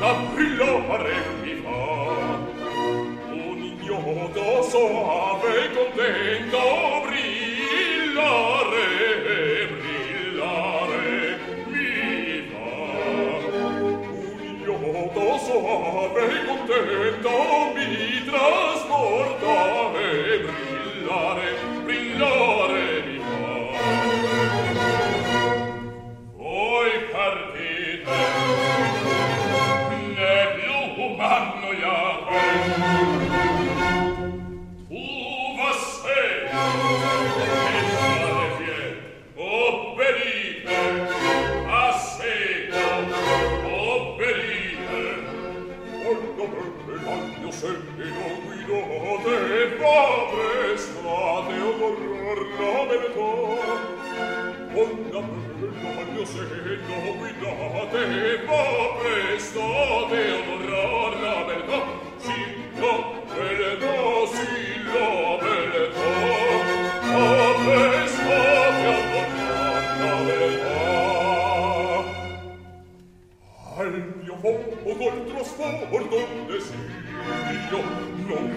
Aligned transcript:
da 0.00 0.14
brillare 0.32 1.39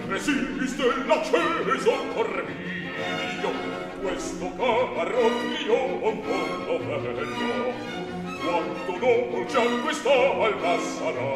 mentre 0.04 0.20
silviste 0.20 0.84
l'acceso 1.06 1.92
corviglio 2.14 3.52
questo 4.02 4.52
caro 4.56 5.30
trionfo 5.54 6.78
bello 6.78 7.72
quanto 8.44 8.92
dolce 9.00 9.56
a 9.56 9.80
quest'alba 9.82 10.78
sarà. 10.78 11.32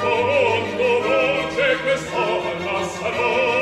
Quanto 0.00 0.88
dolce 1.08 1.76
quest'alba 1.82 2.88
sarà. 2.88 3.57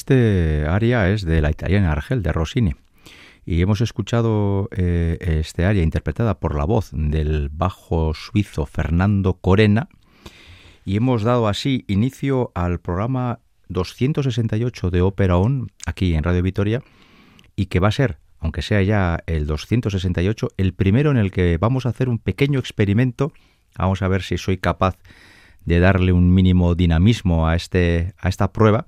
Este 0.00 0.64
aria 0.66 1.10
es 1.10 1.26
de 1.26 1.42
la 1.42 1.50
italiana 1.50 1.92
Argel, 1.92 2.22
de 2.22 2.32
Rossini. 2.32 2.74
Y 3.44 3.60
hemos 3.60 3.82
escuchado 3.82 4.70
eh, 4.74 5.18
este 5.20 5.66
aria 5.66 5.82
interpretada 5.82 6.40
por 6.40 6.56
la 6.56 6.64
voz 6.64 6.88
del 6.94 7.50
bajo 7.50 8.14
suizo 8.14 8.64
Fernando 8.64 9.34
Corena. 9.34 9.90
Y 10.86 10.96
hemos 10.96 11.22
dado 11.22 11.48
así 11.48 11.84
inicio 11.86 12.50
al 12.54 12.80
programa 12.80 13.40
268 13.68 14.90
de 14.90 15.02
Ópera 15.02 15.36
On, 15.36 15.70
aquí 15.84 16.14
en 16.14 16.24
Radio 16.24 16.42
Vitoria, 16.42 16.82
y 17.54 17.66
que 17.66 17.78
va 17.78 17.88
a 17.88 17.92
ser, 17.92 18.16
aunque 18.38 18.62
sea 18.62 18.80
ya 18.80 19.22
el 19.26 19.46
268, 19.46 20.48
el 20.56 20.72
primero 20.72 21.10
en 21.10 21.18
el 21.18 21.30
que 21.30 21.58
vamos 21.58 21.84
a 21.84 21.90
hacer 21.90 22.08
un 22.08 22.18
pequeño 22.18 22.58
experimento. 22.58 23.34
Vamos 23.76 24.00
a 24.00 24.08
ver 24.08 24.22
si 24.22 24.38
soy 24.38 24.56
capaz 24.56 24.96
de 25.66 25.78
darle 25.78 26.12
un 26.12 26.32
mínimo 26.32 26.74
dinamismo 26.74 27.46
a, 27.46 27.54
este, 27.54 28.14
a 28.18 28.30
esta 28.30 28.50
prueba 28.50 28.86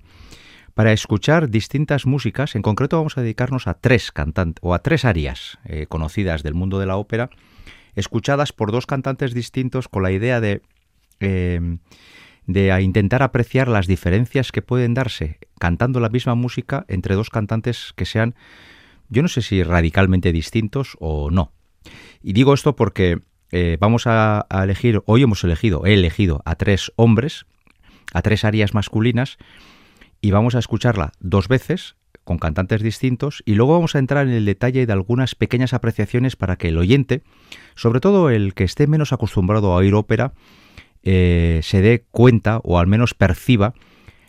para 0.75 0.93
escuchar 0.93 1.51
distintas 1.51 2.07
músicas. 2.07 2.55
En 2.55 2.63
concreto 2.63 2.97
vamos 2.97 3.19
a 3.19 3.23
dedicarnos 3.23 3.67
a 3.67 3.75
tres 3.75 4.13
cantantes 4.13 4.61
o 4.63 4.75
a 4.75 4.81
tres 4.81 5.05
arias 5.05 5.59
eh, 5.65 5.87
conocidas 5.87 6.43
del 6.43 6.55
mundo 6.55 6.79
de 6.79 6.87
la 6.87 6.97
ópera, 6.97 7.31
escuchadas 7.95 8.53
por 8.53 8.73
dos 8.73 8.87
cantantes 8.87 9.35
distintos 9.35 9.89
con 9.89 10.03
la 10.03 10.13
idea 10.13 10.41
de 10.41 10.63
eh, 11.21 11.79
de 12.47 12.83
intentar 12.83 13.23
apreciar 13.23 13.69
las 13.69 13.87
diferencias 13.87 14.53
que 14.53 14.63
pueden 14.63 14.95
darse 14.95 15.39
cantando 15.59 16.01
la 16.01 16.09
misma 16.09 16.35
música 16.35 16.85
entre 16.89 17.15
dos 17.15 17.31
cantantes 17.31 17.93
que 17.97 18.05
sean, 18.05 18.35
yo 19.09 19.23
no 19.23 19.29
sé 19.29 19.43
si 19.43 19.63
radicalmente 19.63 20.33
distintos 20.33 20.97
o 21.01 21.31
no. 21.31 21.53
Y 22.23 22.33
digo 22.33 22.55
esto 22.55 22.75
porque 22.75 23.21
eh, 23.51 23.77
vamos 23.79 24.07
a, 24.07 24.47
a 24.49 24.65
elegir, 24.65 25.03
hoy 25.07 25.23
hemos 25.23 25.45
elegido, 25.45 25.87
he 25.87 25.95
elegido 25.95 26.43
a 26.45 26.57
tres 26.57 26.93
hombres, 26.97 27.47
a 28.13 28.23
tres 28.23 28.45
arias 28.45 28.75
masculinas, 28.75 29.39
y 30.23 30.31
vamos 30.31 30.55
a 30.55 30.61
escucharla 30.61 31.13
dos 31.21 31.49
veces 31.49 31.97
con 32.25 32.39
cantantes 32.39 32.81
distintos 32.81 33.43
y 33.45 33.57
luego 33.57 33.73
vamos 33.73 33.95
a 33.95 33.99
entrar 33.99 34.27
en 34.29 34.33
el 34.33 34.47
detalle 34.47 34.87
de 34.87 34.93
algunas 34.93 35.35
pequeñas 35.35 35.75
apreciaciones 35.75 36.37
para 36.37 36.57
que 36.57 36.69
el 36.69 36.79
oyente, 36.79 37.23
sobre 37.75 38.01
todo 38.01 38.31
el 38.31 38.55
que 38.55 38.65
esté 38.65 38.87
menos 38.87 39.13
acostumbrado 39.13 39.73
a 39.73 39.77
oír 39.77 39.95
ópera, 39.95 40.33
eh, 41.03 41.61
se 41.65 41.83
dé 41.83 42.05
cuenta 42.13 42.61
o 42.63 42.79
al 42.79 42.87
menos 42.87 43.15
perciba 43.15 43.75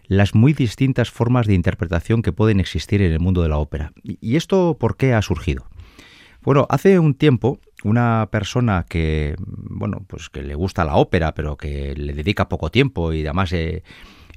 las 0.08 0.34
muy 0.34 0.54
distintas 0.54 1.12
formas 1.12 1.46
de 1.46 1.54
interpretación 1.54 2.24
que 2.24 2.34
pueden 2.34 2.60
existir 2.60 3.02
en 3.04 3.12
el 3.12 3.20
mundo 3.20 3.44
de 3.44 3.50
la 3.50 3.58
ópera. 3.58 3.94
¿Y 4.04 4.36
esto 4.36 4.76
por 4.80 4.98
qué 4.98 5.14
ha 5.14 5.22
surgido? 5.22 5.68
Bueno, 6.42 6.66
hace 6.70 7.00
un 7.00 7.14
tiempo 7.14 7.60
una 7.84 8.28
persona 8.32 8.86
que, 8.88 9.36
bueno, 9.38 10.04
pues 10.08 10.30
que 10.30 10.42
le 10.42 10.56
gusta 10.56 10.84
la 10.84 10.96
ópera, 10.96 11.34
pero 11.34 11.56
que 11.56 11.96
le 11.96 12.14
dedica 12.14 12.50
poco 12.50 12.70
tiempo 12.70 13.14
y 13.14 13.22
además 13.22 13.54
eh, 13.54 13.84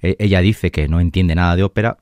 ella 0.02 0.40
dice 0.40 0.70
que 0.70 0.88
no 0.88 1.00
entiende 1.00 1.34
nada 1.34 1.56
de 1.56 1.62
ópera, 1.62 1.98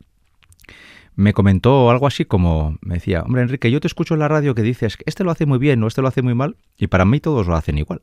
me 1.16 1.32
comentó 1.32 1.90
algo 1.90 2.06
así 2.06 2.24
como, 2.24 2.76
me 2.80 2.94
decía, 2.94 3.22
hombre 3.22 3.42
Enrique, 3.42 3.70
yo 3.70 3.80
te 3.80 3.86
escucho 3.86 4.14
en 4.14 4.20
la 4.20 4.28
radio 4.28 4.54
que 4.54 4.62
dices, 4.62 4.98
este 5.06 5.24
lo 5.24 5.30
hace 5.30 5.46
muy 5.46 5.58
bien 5.58 5.82
o 5.82 5.86
este 5.86 6.02
lo 6.02 6.08
hace 6.08 6.22
muy 6.22 6.34
mal, 6.34 6.56
y 6.76 6.88
para 6.88 7.04
mí 7.04 7.20
todos 7.20 7.46
lo 7.46 7.54
hacen 7.54 7.78
igual. 7.78 8.02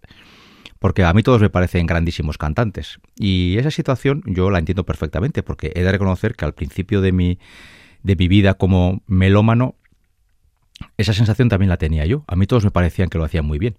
Porque 0.79 1.03
a 1.03 1.13
mí 1.13 1.21
todos 1.21 1.41
me 1.41 1.49
parecen 1.49 1.85
grandísimos 1.85 2.39
cantantes. 2.39 2.99
Y 3.15 3.57
esa 3.59 3.69
situación 3.69 4.23
yo 4.25 4.49
la 4.49 4.57
entiendo 4.57 4.83
perfectamente, 4.83 5.43
porque 5.43 5.71
he 5.75 5.83
de 5.83 5.91
reconocer 5.91 6.35
que 6.35 6.45
al 6.45 6.53
principio 6.53 7.01
de 7.01 7.11
mi, 7.11 7.37
de 8.01 8.15
mi 8.15 8.27
vida 8.27 8.55
como 8.55 9.03
melómano, 9.05 9.75
esa 10.97 11.13
sensación 11.13 11.49
también 11.49 11.69
la 11.69 11.77
tenía 11.77 12.05
yo. 12.07 12.23
A 12.27 12.35
mí 12.35 12.47
todos 12.47 12.63
me 12.63 12.71
parecían 12.71 13.09
que 13.09 13.19
lo 13.19 13.25
hacían 13.25 13.45
muy 13.45 13.59
bien. 13.59 13.77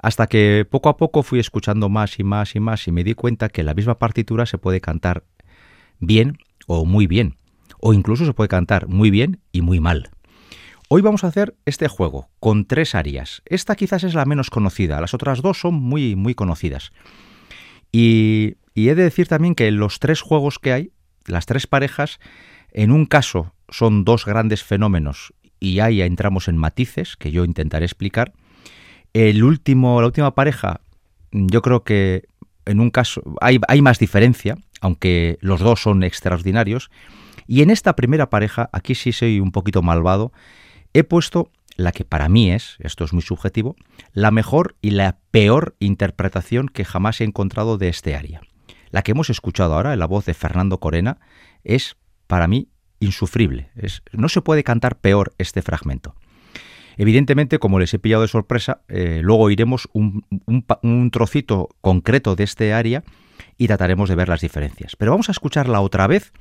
Hasta 0.00 0.28
que 0.28 0.66
poco 0.68 0.88
a 0.88 0.96
poco 0.96 1.22
fui 1.22 1.40
escuchando 1.40 1.90
más 1.90 2.18
y 2.18 2.24
más 2.24 2.56
y 2.56 2.60
más 2.60 2.88
y 2.88 2.92
me 2.92 3.04
di 3.04 3.12
cuenta 3.12 3.50
que 3.50 3.62
la 3.62 3.74
misma 3.74 3.98
partitura 3.98 4.46
se 4.46 4.56
puede 4.56 4.80
cantar 4.80 5.24
bien 6.00 6.38
o 6.66 6.84
muy 6.84 7.06
bien. 7.06 7.36
O 7.78 7.94
incluso 7.94 8.24
se 8.24 8.34
puede 8.34 8.48
cantar 8.48 8.88
muy 8.88 9.10
bien 9.10 9.40
y 9.52 9.62
muy 9.62 9.80
mal. 9.80 10.10
Hoy 10.88 11.02
vamos 11.02 11.22
a 11.22 11.28
hacer 11.28 11.54
este 11.66 11.86
juego 11.86 12.28
con 12.40 12.64
tres 12.64 12.94
arias. 12.94 13.42
Esta 13.44 13.76
quizás 13.76 14.02
es 14.02 14.14
la 14.14 14.24
menos 14.24 14.50
conocida, 14.50 15.00
las 15.00 15.14
otras 15.14 15.40
dos 15.40 15.60
son 15.60 15.74
muy, 15.74 16.16
muy 16.16 16.34
conocidas. 16.34 16.90
Y, 17.92 18.56
y 18.74 18.88
he 18.88 18.94
de 18.94 19.04
decir 19.04 19.28
también 19.28 19.54
que 19.54 19.70
los 19.70 20.00
tres 20.00 20.20
juegos 20.20 20.58
que 20.58 20.72
hay, 20.72 20.92
las 21.26 21.46
tres 21.46 21.66
parejas, 21.66 22.18
en 22.72 22.90
un 22.90 23.06
caso 23.06 23.54
son 23.68 24.04
dos 24.04 24.24
grandes 24.24 24.64
fenómenos 24.64 25.32
y 25.60 25.80
ahí 25.80 26.02
entramos 26.02 26.48
en 26.48 26.56
matices 26.56 27.16
que 27.16 27.30
yo 27.30 27.44
intentaré 27.44 27.84
explicar. 27.84 28.32
El 29.12 29.44
último, 29.44 30.00
la 30.00 30.06
última 30.06 30.34
pareja, 30.34 30.80
yo 31.30 31.62
creo 31.62 31.84
que 31.84 32.24
en 32.64 32.80
un 32.80 32.90
caso 32.90 33.22
hay, 33.40 33.60
hay 33.68 33.82
más 33.82 33.98
diferencia, 33.98 34.56
aunque 34.80 35.38
los 35.40 35.60
dos 35.60 35.82
son 35.82 36.02
extraordinarios. 36.02 36.90
Y 37.46 37.62
en 37.62 37.70
esta 37.70 37.96
primera 37.96 38.30
pareja, 38.30 38.68
aquí 38.72 38.94
sí 38.94 39.12
soy 39.12 39.40
un 39.40 39.52
poquito 39.52 39.82
malvado, 39.82 40.32
he 40.92 41.04
puesto 41.04 41.50
la 41.76 41.92
que 41.92 42.04
para 42.04 42.28
mí 42.28 42.50
es, 42.50 42.76
esto 42.80 43.04
es 43.04 43.12
muy 43.12 43.22
subjetivo, 43.22 43.76
la 44.12 44.30
mejor 44.30 44.76
y 44.82 44.90
la 44.90 45.18
peor 45.30 45.76
interpretación 45.78 46.68
que 46.68 46.84
jamás 46.84 47.20
he 47.20 47.24
encontrado 47.24 47.78
de 47.78 47.88
este 47.88 48.14
aria. 48.14 48.42
La 48.90 49.02
que 49.02 49.12
hemos 49.12 49.30
escuchado 49.30 49.74
ahora, 49.74 49.92
en 49.92 49.98
la 49.98 50.06
voz 50.06 50.26
de 50.26 50.34
Fernando 50.34 50.78
Corena, 50.78 51.18
es 51.64 51.96
para 52.26 52.48
mí 52.48 52.68
insufrible. 52.98 53.70
No 54.12 54.28
se 54.28 54.42
puede 54.42 54.62
cantar 54.62 54.98
peor 54.98 55.32
este 55.38 55.62
fragmento. 55.62 56.14
Evidentemente, 56.96 57.58
como 57.58 57.78
les 57.78 57.92
he 57.94 57.98
pillado 57.98 58.22
de 58.22 58.28
sorpresa, 58.28 58.82
eh, 58.88 59.20
luego 59.22 59.44
oiremos 59.44 59.88
un, 59.92 61.10
trocito 61.10 61.68
concreto 61.80 62.36
de 62.36 62.44
este 62.44 62.72
área 62.72 63.04
y 63.56 63.66
trataremos 63.66 64.08
de 64.08 64.16
ver 64.16 64.28
las 64.28 64.40
diferencias. 64.40 64.96
Pero 64.96 65.12
vamos 65.12 65.28
a 65.28 65.32
escucharla 65.32 65.80
otra 65.80 66.06
vez. 66.06 66.32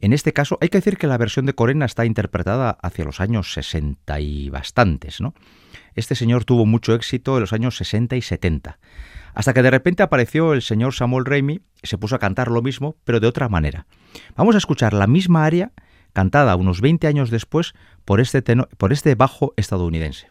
En 0.00 0.14
este 0.14 0.32
caso, 0.32 0.56
hay 0.62 0.70
que 0.70 0.78
decir 0.78 0.96
que 0.96 1.06
la 1.06 1.18
versión 1.18 1.44
de 1.44 1.54
Corena 1.54 1.84
está 1.84 2.06
interpretada 2.06 2.70
hacia 2.82 3.04
los 3.04 3.20
años 3.20 3.52
60 3.52 4.18
y 4.20 4.48
bastantes, 4.48 5.20
¿no? 5.20 5.34
Este 5.94 6.14
señor 6.14 6.44
tuvo 6.44 6.64
mucho 6.64 6.94
éxito 6.94 7.36
en 7.36 7.42
los 7.42 7.52
años 7.52 7.76
60 7.76 8.16
y 8.16 8.22
70. 8.22 8.78
Hasta 9.34 9.52
que 9.52 9.62
de 9.62 9.70
repente 9.70 10.02
apareció 10.02 10.54
el 10.54 10.62
señor 10.62 10.94
Samuel 10.94 11.26
Raimi 11.26 11.60
se 11.82 11.98
puso 11.98 12.16
a 12.16 12.18
cantar 12.18 12.48
lo 12.50 12.62
mismo, 12.62 12.96
pero 13.04 13.20
de 13.20 13.26
otra 13.26 13.48
manera. 13.48 13.86
Vamos 14.36 14.54
a 14.54 14.58
escuchar 14.58 14.92
la 14.94 15.06
misma 15.06 15.44
aria 15.44 15.72
cantada 16.12 16.56
unos 16.56 16.80
20 16.80 17.06
años 17.06 17.30
después 17.30 17.74
por 18.04 18.20
este, 18.20 18.42
por 18.76 18.92
este 18.92 19.14
bajo 19.14 19.52
estadounidense. 19.56 20.28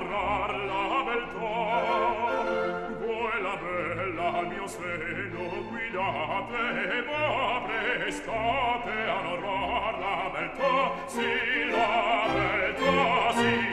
onorar 0.00 0.52
la 0.70 1.04
beltà 1.06 1.50
voi 3.00 3.42
la 3.42 3.56
bella 3.62 4.38
al 4.38 4.46
mio 4.46 4.66
seno 4.66 5.44
guidate 5.68 6.62
e 6.96 7.02
va 7.08 7.62
prestate 7.66 8.92
a 9.08 9.18
onorar 9.32 9.98
la 9.98 10.30
beltà 10.32 10.92
sì 11.06 11.70
la 11.70 12.26
beltà 12.34 13.32
sì. 13.40 13.69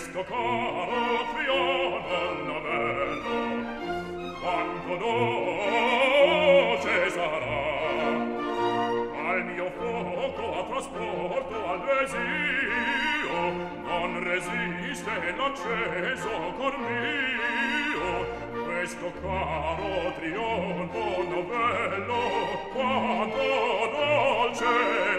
questo 0.00 0.24
caro 0.24 1.28
trio 1.34 1.60
non 2.46 2.56
averlo 2.56 3.36
quanto 4.40 4.96
dolce 4.96 6.94
sarà. 7.10 7.68
Al 9.28 9.40
mio 9.44 9.68
fuoco 9.76 10.44
a 10.58 10.64
trasporto 10.70 11.56
al 11.68 11.80
desio 11.84 13.40
non 13.84 14.10
resiste 14.24 15.34
l'acceso 15.36 16.32
cor 16.56 16.78
mio. 16.78 18.64
Questo 18.64 19.12
caro 19.20 20.14
trionfo 20.18 21.04
novello 21.28 22.20
quanto 22.72 23.44
dolce 23.92 24.64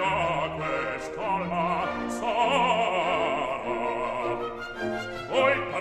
a 0.01 0.49
quest'alma 0.57 1.69
sarà 2.07 3.30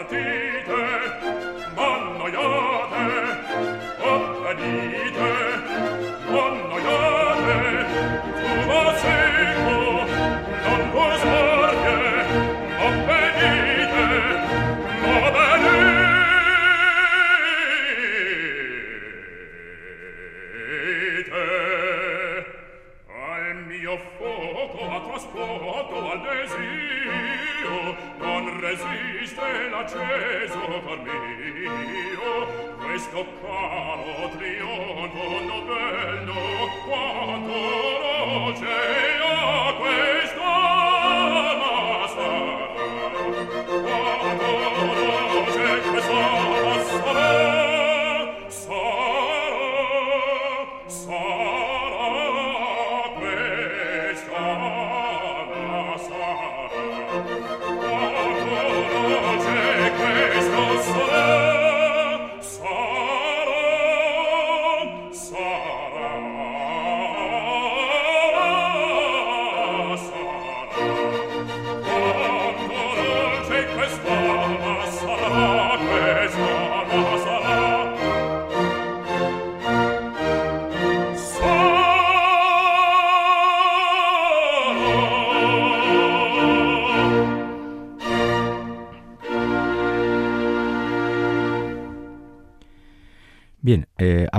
partite 0.08 1.10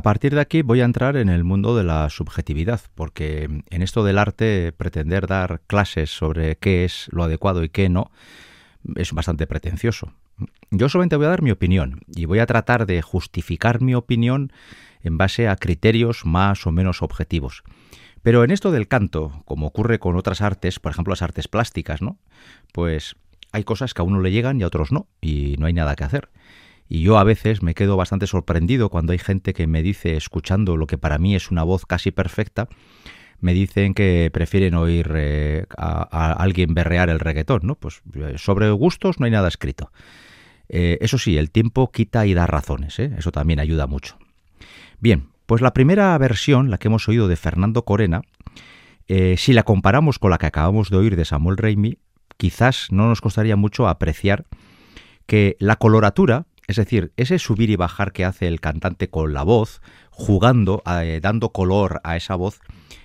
partir 0.02 0.34
de 0.36 0.42
aquí 0.42 0.62
voy 0.62 0.82
a 0.82 0.86
entrar 0.86 1.18
en 1.18 1.30
el 1.30 1.44
mundo 1.44 1.76
de 1.76 1.84
la 1.84 2.10
subjetividad, 2.10 2.82
porque 2.96 3.64
en 3.70 3.82
esto 3.82 4.04
del 4.04 4.18
arte 4.18 4.72
pretender 4.72 5.28
dar 5.28 5.62
clases 5.68 6.10
sobre 6.10 6.58
qué 6.58 6.86
es 6.86 7.08
lo 7.12 7.24
adecuado 7.24 7.64
y 7.64 7.70
qué 7.70 7.90
no 7.90 8.12
es 8.96 9.12
bastante 9.14 9.48
pretencioso. 9.48 10.14
Yo 10.72 10.90
solamente 10.90 11.18
voy 11.18 11.26
a 11.26 11.30
dar 11.30 11.42
mi 11.42 11.52
opinión 11.52 12.02
y 12.08 12.26
voy 12.26 12.40
a 12.40 12.46
tratar 12.46 12.86
de 12.86 13.02
justificar 13.02 13.82
mi 13.82 13.94
opinión 13.94 14.52
en 15.04 15.18
base 15.18 15.48
a 15.48 15.56
criterios 15.56 16.26
más 16.26 16.66
o 16.66 16.72
menos 16.72 17.02
objetivos. 17.02 17.64
Pero 18.24 18.44
en 18.44 18.52
esto 18.52 18.72
del 18.72 18.88
canto, 18.88 19.44
como 19.46 19.68
ocurre 19.68 20.00
con 20.00 20.16
otras 20.16 20.42
artes, 20.42 20.80
por 20.80 20.92
ejemplo 20.92 21.12
las 21.12 21.22
artes 21.22 21.48
plásticas, 21.48 22.02
¿no? 22.02 22.18
Pues 22.72 23.16
hay 23.52 23.64
cosas 23.64 23.94
que 23.94 24.02
a 24.02 24.06
uno 24.06 24.22
le 24.22 24.32
llegan 24.32 24.60
y 24.60 24.64
a 24.64 24.68
otros 24.68 24.92
no, 24.92 25.08
y 25.20 25.56
no 25.58 25.66
hay 25.66 25.74
nada 25.74 25.96
que 25.96 26.04
hacer. 26.04 26.30
Y 26.94 27.04
yo 27.04 27.18
a 27.18 27.24
veces 27.24 27.64
me 27.64 27.74
quedo 27.74 27.96
bastante 27.96 28.28
sorprendido 28.28 28.90
cuando 28.90 29.14
hay 29.14 29.18
gente 29.18 29.54
que 29.54 29.66
me 29.66 29.82
dice, 29.82 30.18
escuchando 30.18 30.76
lo 30.76 30.88
que 30.88 30.98
para 30.98 31.20
mí 31.20 31.36
es 31.36 31.50
una 31.50 31.64
voz 31.64 31.86
casi 31.86 32.12
perfecta, 32.12 32.68
me 33.40 33.54
dicen 33.54 33.94
que 33.94 34.30
prefieren 34.34 34.74
oír 34.76 35.10
eh, 35.16 35.64
a, 35.78 36.34
alguien 36.34 36.74
berrear 36.74 37.10
el 37.10 37.22
reggaetón, 37.22 37.62
¿no? 37.64 37.76
Pues 37.76 38.02
eh, 38.16 38.34
sobre 38.36 38.70
gustos 38.72 39.22
no 39.22 39.26
hay 39.26 39.32
nada 39.32 39.48
escrito. 39.48 39.94
Eh, 40.68 40.98
eso 41.00 41.18
sí, 41.18 41.38
el 41.38 41.50
tiempo 41.50 41.90
quita 41.94 42.26
y 42.26 42.34
da 42.34 42.46
razones, 42.46 43.00
eso 43.00 43.32
también 43.32 43.62
ayuda 43.62 43.88
mucho. 43.88 44.18
Bien, 45.00 45.30
pues 45.46 45.62
la 45.62 45.74
primera 45.74 46.18
versión, 46.18 46.70
la 46.70 46.78
que 46.78 46.90
hemos 46.90 47.08
oído 47.08 47.30
de 47.30 47.38
Fernando 47.38 47.86
Corena, 47.86 48.22
si 49.08 49.54
la 49.54 49.64
comparamos 49.64 50.20
con 50.20 50.32
la 50.32 50.38
que 50.38 50.48
acabamos 50.48 50.90
de 50.90 50.98
oír 50.98 51.16
de 51.16 51.24
Samuel 51.24 51.56
Raimi, 51.56 52.00
quizás 52.36 52.88
no 52.92 53.08
nos 53.08 53.22
costaría 53.22 53.56
mucho 53.56 53.88
apreciar 53.88 54.46
que 55.26 55.56
la 55.60 55.78
coloratura 55.78 56.48
es 56.72 56.78
decir, 56.78 57.12
ese 57.18 57.38
subir 57.38 57.70
y 57.70 57.76
bajar 57.76 58.14
que 58.14 58.26
hace 58.26 58.48
el 58.48 58.62
cantante 58.62 59.10
con 59.10 59.34
la 59.34 59.44
voz, 59.44 59.82
jugando, 60.10 60.82
eh, 60.86 61.20
dando 61.22 61.52
color 61.52 62.00
a 62.04 62.16
esa 62.16 62.36
voz, 62.36 62.60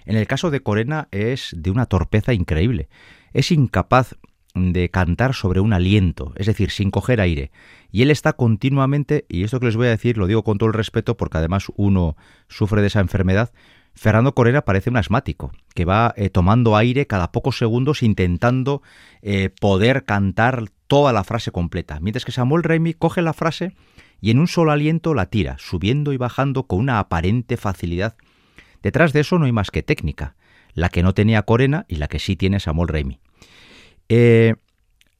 en 0.04 0.16
el 0.16 0.26
caso 0.26 0.50
de 0.50 0.60
Corena 0.60 1.08
es 1.10 1.54
de 1.56 1.70
una 1.70 1.86
torpeza 1.86 2.32
increíble. 2.32 2.88
Es 3.32 3.50
incapaz 3.50 4.14
de 4.54 4.88
cantar 4.88 5.34
sobre 5.34 5.60
un 5.60 5.72
aliento, 5.72 6.32
es 6.36 6.46
decir, 6.46 6.70
sin 6.70 6.90
coger 6.90 7.20
aire. 7.20 7.50
Y 7.90 8.02
él 8.02 8.10
está 8.10 8.34
continuamente, 8.34 9.26
y 9.28 9.42
esto 9.42 9.60
que 9.60 9.66
les 9.66 9.76
voy 9.76 9.88
a 9.88 9.90
decir 9.90 10.16
lo 10.16 10.26
digo 10.26 10.44
con 10.44 10.58
todo 10.58 10.68
el 10.68 10.74
respeto 10.74 11.16
porque 11.16 11.38
además 11.38 11.66
uno 11.76 12.16
sufre 12.48 12.80
de 12.80 12.86
esa 12.86 13.00
enfermedad, 13.00 13.52
Fernando 13.94 14.34
Corena 14.34 14.62
parece 14.62 14.90
un 14.90 14.96
asmático, 14.98 15.52
que 15.74 15.86
va 15.86 16.14
eh, 16.16 16.30
tomando 16.30 16.76
aire 16.76 17.06
cada 17.06 17.32
pocos 17.32 17.58
segundos 17.58 18.02
intentando 18.02 18.82
eh, 19.22 19.50
poder 19.60 20.04
cantar 20.04 20.66
toda 20.86 21.12
la 21.12 21.24
frase 21.24 21.50
completa, 21.50 21.98
mientras 22.00 22.24
que 22.24 22.32
Samuel 22.32 22.62
Raimi 22.62 22.94
coge 22.94 23.22
la 23.22 23.32
frase 23.32 23.74
y 24.20 24.30
en 24.30 24.38
un 24.38 24.48
solo 24.48 24.72
aliento 24.72 25.14
la 25.14 25.26
tira, 25.26 25.56
subiendo 25.58 26.12
y 26.12 26.16
bajando 26.16 26.64
con 26.64 26.78
una 26.78 26.98
aparente 26.98 27.56
facilidad. 27.56 28.16
Detrás 28.82 29.12
de 29.12 29.20
eso 29.20 29.38
no 29.38 29.46
hay 29.46 29.52
más 29.52 29.70
que 29.70 29.82
técnica, 29.82 30.36
la 30.74 30.88
que 30.88 31.02
no 31.02 31.14
tenía 31.14 31.42
Corena 31.42 31.86
y 31.88 31.96
la 31.96 32.08
que 32.08 32.18
sí 32.18 32.36
tiene 32.36 32.60
Samuel 32.60 32.88
Raimi. 32.88 33.20
Eh, 34.08 34.54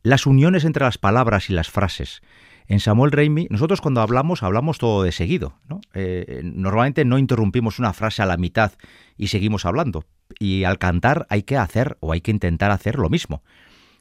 las 0.03 0.27
uniones 0.27 0.65
entre 0.65 0.85
las 0.85 0.99
palabras 0.99 1.51
y 1.51 1.53
las 1.53 1.69
frases. 1.69 2.23
En 2.69 2.81
Samuel 2.81 3.13
Raimi, 3.13 3.47
nosotros 3.51 3.81
cuando 3.81 4.01
hablamos, 4.01 4.43
hablamos 4.43 4.79
todo 4.79 5.03
de 5.03 5.13
seguido. 5.13 5.55
Eh, 5.95 6.43
normalmente 6.45 7.05
no 7.05 7.19
interrumpimos 7.19 7.79
una 7.79 7.93
frase 7.93 8.23
a 8.23 8.27
la 8.27 8.37
mitad 8.37 8.73
y 9.17 9.29
seguimos 9.29 9.65
hablando. 9.65 10.05
Y 10.39 10.65
al 10.65 10.79
cantar 10.79 11.27
hay 11.31 11.43
que 11.43 11.57
hacer 11.57 11.97
o 12.01 12.13
hay 12.13 12.21
que 12.21 12.33
intentar 12.33 12.71
hacer 12.71 12.99
lo 12.99 13.09
mismo. 13.09 13.43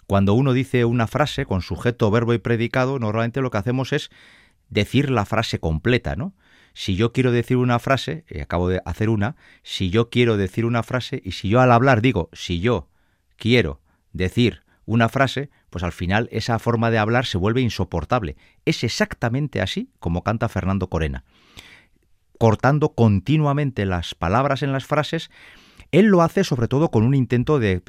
Cuando 0.07 0.33
uno 0.33 0.53
dice 0.53 0.85
una 0.85 1.07
frase 1.07 1.45
con 1.45 1.61
sujeto, 1.61 2.11
verbo 2.11 2.33
y 2.33 2.37
predicado, 2.37 2.99
normalmente 2.99 3.41
lo 3.41 3.51
que 3.51 3.57
hacemos 3.57 3.93
es 3.93 4.11
decir 4.69 5.09
la 5.09 5.25
frase 5.25 5.59
completa, 5.59 6.15
¿no? 6.15 6.33
Si 6.73 6.95
yo 6.95 7.13
quiero 7.13 7.31
decir 7.31 7.57
una 7.57 7.79
frase, 7.79 8.25
y 8.29 8.41
acabo 8.41 8.67
de 8.67 8.81
hacer 8.85 9.09
una, 9.09 9.37
si 9.63 9.89
yo 9.89 10.09
quiero 10.09 10.35
decir 10.35 10.65
una 10.65 10.83
frase, 10.83 11.21
y 11.23 11.31
si 11.31 11.47
yo 11.47 11.61
al 11.61 11.71
hablar 11.71 12.01
digo, 12.01 12.29
si 12.33 12.59
yo 12.59 12.89
quiero 13.37 13.81
decir 14.11 14.63
una 14.85 15.09
frase, 15.09 15.49
pues 15.69 15.83
al 15.83 15.93
final 15.93 16.27
esa 16.31 16.59
forma 16.59 16.91
de 16.91 16.97
hablar 16.97 17.25
se 17.25 17.37
vuelve 17.37 17.61
insoportable. 17.61 18.35
Es 18.65 18.83
exactamente 18.83 19.61
así 19.61 19.89
como 19.99 20.23
canta 20.23 20.49
Fernando 20.49 20.89
Corena. 20.89 21.23
Cortando 22.37 22.93
continuamente 22.93 23.85
las 23.85 24.13
palabras 24.13 24.61
en 24.61 24.71
las 24.71 24.85
frases 24.85 25.31
él 25.99 26.07
lo 26.07 26.21
hace 26.21 26.43
sobre 26.43 26.67
todo 26.67 26.91
con 26.91 27.03
un 27.03 27.15
intento 27.15 27.59
de, 27.59 27.81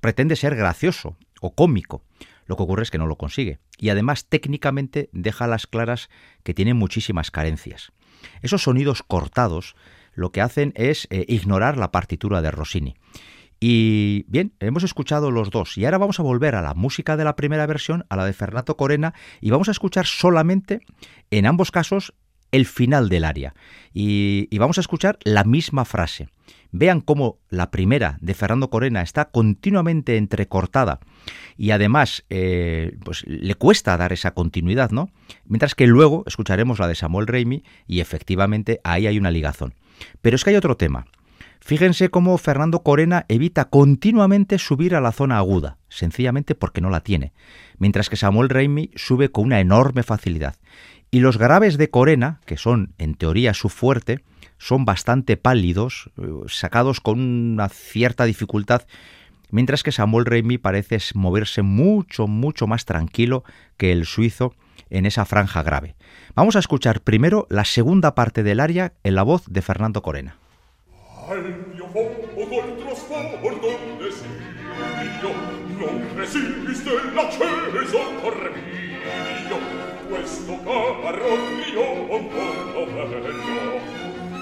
pretende 0.00 0.36
ser 0.36 0.54
gracioso 0.54 1.16
o 1.40 1.54
cómico. 1.54 2.04
Lo 2.46 2.56
que 2.56 2.62
ocurre 2.62 2.82
es 2.82 2.90
que 2.90 2.98
no 2.98 3.06
lo 3.06 3.16
consigue. 3.16 3.58
Y 3.78 3.90
además 3.90 4.26
técnicamente 4.26 5.08
deja 5.12 5.46
las 5.46 5.66
claras 5.66 6.08
que 6.42 6.54
tiene 6.54 6.74
muchísimas 6.74 7.30
carencias. 7.30 7.92
Esos 8.42 8.62
sonidos 8.62 9.02
cortados 9.02 9.74
lo 10.14 10.30
que 10.30 10.40
hacen 10.40 10.72
es 10.76 11.06
eh, 11.10 11.24
ignorar 11.28 11.78
la 11.78 11.90
partitura 11.90 12.42
de 12.42 12.50
Rossini. 12.50 12.96
Y 13.58 14.24
bien, 14.28 14.54
hemos 14.60 14.84
escuchado 14.84 15.30
los 15.30 15.50
dos 15.50 15.76
y 15.78 15.84
ahora 15.84 15.98
vamos 15.98 16.18
a 16.18 16.22
volver 16.22 16.54
a 16.54 16.62
la 16.62 16.74
música 16.74 17.16
de 17.16 17.24
la 17.24 17.36
primera 17.36 17.66
versión, 17.66 18.06
a 18.08 18.16
la 18.16 18.24
de 18.24 18.32
Fernando 18.32 18.76
Corena, 18.76 19.14
y 19.40 19.50
vamos 19.50 19.68
a 19.68 19.72
escuchar 19.72 20.06
solamente, 20.06 20.80
en 21.30 21.44
ambos 21.46 21.70
casos, 21.70 22.14
el 22.52 22.66
final 22.66 23.08
del 23.08 23.24
aria. 23.24 23.54
y 23.92 24.58
vamos 24.58 24.78
a 24.78 24.80
escuchar 24.80 25.18
la 25.24 25.44
misma 25.44 25.84
frase. 25.84 26.28
Vean 26.72 27.00
cómo 27.00 27.38
la 27.48 27.70
primera 27.70 28.18
de 28.20 28.34
Fernando 28.34 28.70
Corena 28.70 29.02
está 29.02 29.26
continuamente 29.26 30.16
entrecortada 30.16 31.00
y 31.56 31.72
además 31.72 32.24
eh, 32.30 32.96
pues 33.04 33.24
le 33.26 33.54
cuesta 33.56 33.96
dar 33.96 34.12
esa 34.12 34.32
continuidad, 34.32 34.90
¿no? 34.90 35.10
Mientras 35.46 35.74
que 35.74 35.86
luego 35.86 36.24
escucharemos 36.26 36.78
la 36.78 36.88
de 36.88 36.94
Samuel 36.94 37.26
Raimi 37.26 37.64
y 37.86 38.00
efectivamente 38.00 38.80
ahí 38.84 39.06
hay 39.06 39.18
una 39.18 39.30
ligazón. 39.30 39.74
Pero 40.22 40.36
es 40.36 40.44
que 40.44 40.50
hay 40.50 40.56
otro 40.56 40.76
tema. 40.76 41.06
Fíjense 41.60 42.08
cómo 42.08 42.38
Fernando 42.38 42.82
Corena 42.82 43.26
evita 43.28 43.66
continuamente 43.66 44.58
subir 44.58 44.94
a 44.94 45.00
la 45.00 45.12
zona 45.12 45.36
aguda, 45.36 45.76
sencillamente 45.88 46.54
porque 46.54 46.80
no 46.80 46.88
la 46.88 47.02
tiene, 47.02 47.32
mientras 47.78 48.08
que 48.08 48.16
Samuel 48.16 48.48
Raimi 48.48 48.90
sube 48.96 49.30
con 49.30 49.44
una 49.44 49.60
enorme 49.60 50.02
facilidad. 50.02 50.56
Y 51.10 51.20
los 51.20 51.36
graves 51.36 51.76
de 51.76 51.90
Corena, 51.90 52.40
que 52.46 52.56
son 52.56 52.94
en 52.98 53.14
teoría 53.14 53.52
su 53.52 53.68
fuerte, 53.68 54.20
son 54.60 54.84
bastante 54.84 55.38
pálidos, 55.38 56.10
eh, 56.18 56.28
sacados 56.46 57.00
con 57.00 57.18
una 57.18 57.70
cierta 57.70 58.24
dificultad, 58.24 58.82
mientras 59.50 59.82
que 59.82 59.90
Samuel 59.90 60.26
Raimi 60.26 60.58
parece 60.58 60.98
moverse 61.14 61.62
mucho, 61.62 62.26
mucho 62.26 62.66
más 62.66 62.84
tranquilo 62.84 63.42
que 63.78 63.90
el 63.90 64.04
suizo 64.04 64.54
en 64.90 65.06
esa 65.06 65.24
franja 65.24 65.62
grave. 65.62 65.96
Vamos 66.34 66.56
a 66.56 66.58
escuchar 66.58 67.00
primero 67.00 67.46
la 67.48 67.64
segunda 67.64 68.14
parte 68.14 68.42
del 68.42 68.60
aria 68.60 68.92
en 69.02 69.14
la 69.14 69.22
voz 69.22 69.44
de 69.48 69.62
Fernando 69.62 70.02
Corena. 70.02 70.36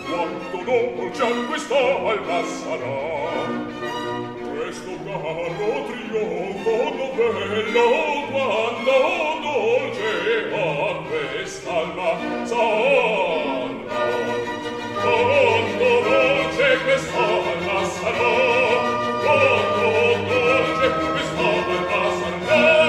quanto 0.08 0.58
dolce 0.64 1.22
acquistò 1.22 2.08
al 2.08 2.20
massarà 2.26 3.26
questo 4.56 4.98
caro 5.04 5.86
trionfo 5.86 6.94
novello 6.96 7.80
oh, 7.80 8.26
quanto 8.30 9.40
dolce 9.42 9.68
a 10.54 11.02
quest'alma 11.08 12.44
sarà. 12.44 12.66
Quanto 15.00 15.88
dolce 16.08 16.78
quest'alma 16.84 17.84
sarà. 17.96 18.34
Quanto 19.22 19.88
dolce 20.28 20.86
quest'alma 21.12 22.02
sarà. 22.46 22.87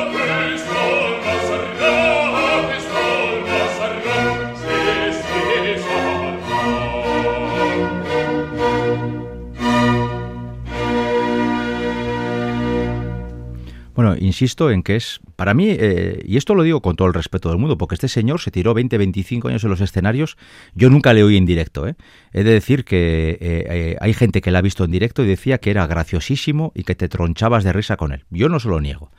Bueno, 14.00 14.16
insisto 14.18 14.72
en 14.72 14.82
que 14.82 14.96
es, 14.96 15.20
para 15.36 15.54
mí, 15.54 15.76
eh, 15.78 16.24
y 16.26 16.38
esto 16.38 16.56
lo 16.56 16.64
digo 16.64 16.82
con 16.82 16.96
todo 16.96 17.10
el 17.10 17.14
respeto 17.14 17.50
del 17.50 17.58
mundo, 17.58 17.78
porque 17.78 17.96
este 17.96 18.08
señor 18.08 18.40
se 18.40 18.50
tiró 18.50 18.74
20, 18.74 18.98
25 18.98 19.50
años 19.50 19.62
en 19.66 19.70
los 19.70 19.82
escenarios, 19.82 20.38
yo 20.74 20.90
nunca 20.90 21.12
le 21.12 21.22
oí 21.22 21.36
en 21.36 21.46
directo. 21.46 21.86
¿eh? 21.86 21.96
He 22.32 22.46
de 22.46 22.54
decir 22.54 22.86
que 22.86 23.38
eh, 23.42 23.98
hay 24.00 24.14
gente 24.14 24.40
que 24.40 24.52
la 24.52 24.60
ha 24.60 24.62
visto 24.62 24.86
en 24.86 24.92
directo 24.92 25.22
y 25.22 25.28
decía 25.28 25.58
que 25.58 25.70
era 25.70 25.86
graciosísimo 25.86 26.72
y 26.76 26.84
que 26.84 26.96
te 26.96 27.10
tronchabas 27.10 27.66
de 27.66 27.74
risa 27.74 27.98
con 27.98 28.14
él. 28.14 28.24
Yo 28.30 28.48
no 28.48 28.62
se 28.62 28.70
lo 28.70 28.80
niego. 28.80 29.12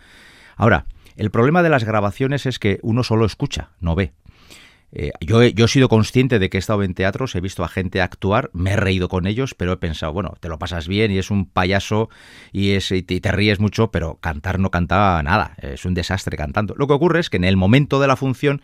Ahora, 0.56 0.86
el 1.14 1.30
problema 1.30 1.62
de 1.62 1.68
las 1.68 1.84
grabaciones 1.84 2.46
es 2.46 2.58
que 2.58 2.78
uno 2.80 3.02
solo 3.02 3.26
escucha, 3.26 3.72
no 3.80 3.94
ve. 3.94 4.14
Eh, 4.92 5.12
yo, 5.20 5.40
he, 5.40 5.54
yo, 5.54 5.66
he, 5.66 5.68
sido 5.68 5.88
consciente 5.88 6.40
de 6.40 6.50
que 6.50 6.58
he 6.58 6.60
estado 6.60 6.82
en 6.82 6.94
teatros, 6.94 7.34
he 7.36 7.40
visto 7.40 7.62
a 7.62 7.68
gente 7.68 8.00
actuar, 8.00 8.50
me 8.52 8.72
he 8.72 8.76
reído 8.76 9.08
con 9.08 9.26
ellos, 9.26 9.54
pero 9.54 9.72
he 9.72 9.76
pensado, 9.76 10.12
bueno, 10.12 10.34
te 10.40 10.48
lo 10.48 10.58
pasas 10.58 10.88
bien 10.88 11.12
y 11.12 11.18
es 11.18 11.30
un 11.30 11.46
payaso 11.46 12.08
y, 12.52 12.72
es, 12.72 12.90
y 12.90 13.02
te, 13.02 13.32
ríes 13.32 13.60
mucho, 13.60 13.92
pero 13.92 14.16
cantar 14.16 14.58
no 14.58 14.70
cantaba 14.70 15.22
nada, 15.22 15.54
es 15.58 15.84
un 15.84 15.94
desastre 15.94 16.36
cantando. 16.36 16.74
Lo 16.76 16.88
que 16.88 16.94
ocurre 16.94 17.20
es 17.20 17.30
que 17.30 17.36
en 17.36 17.44
el 17.44 17.56
momento 17.56 18.00
de 18.00 18.08
la 18.08 18.16
función, 18.16 18.62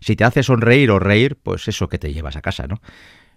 si 0.00 0.16
te 0.16 0.24
hace 0.24 0.42
sonreír 0.42 0.90
o 0.90 0.98
reír, 0.98 1.38
pues 1.40 1.68
eso 1.68 1.88
que 1.88 1.98
te 1.98 2.12
llevas 2.12 2.36
a 2.36 2.42
casa, 2.42 2.66
¿no? 2.66 2.80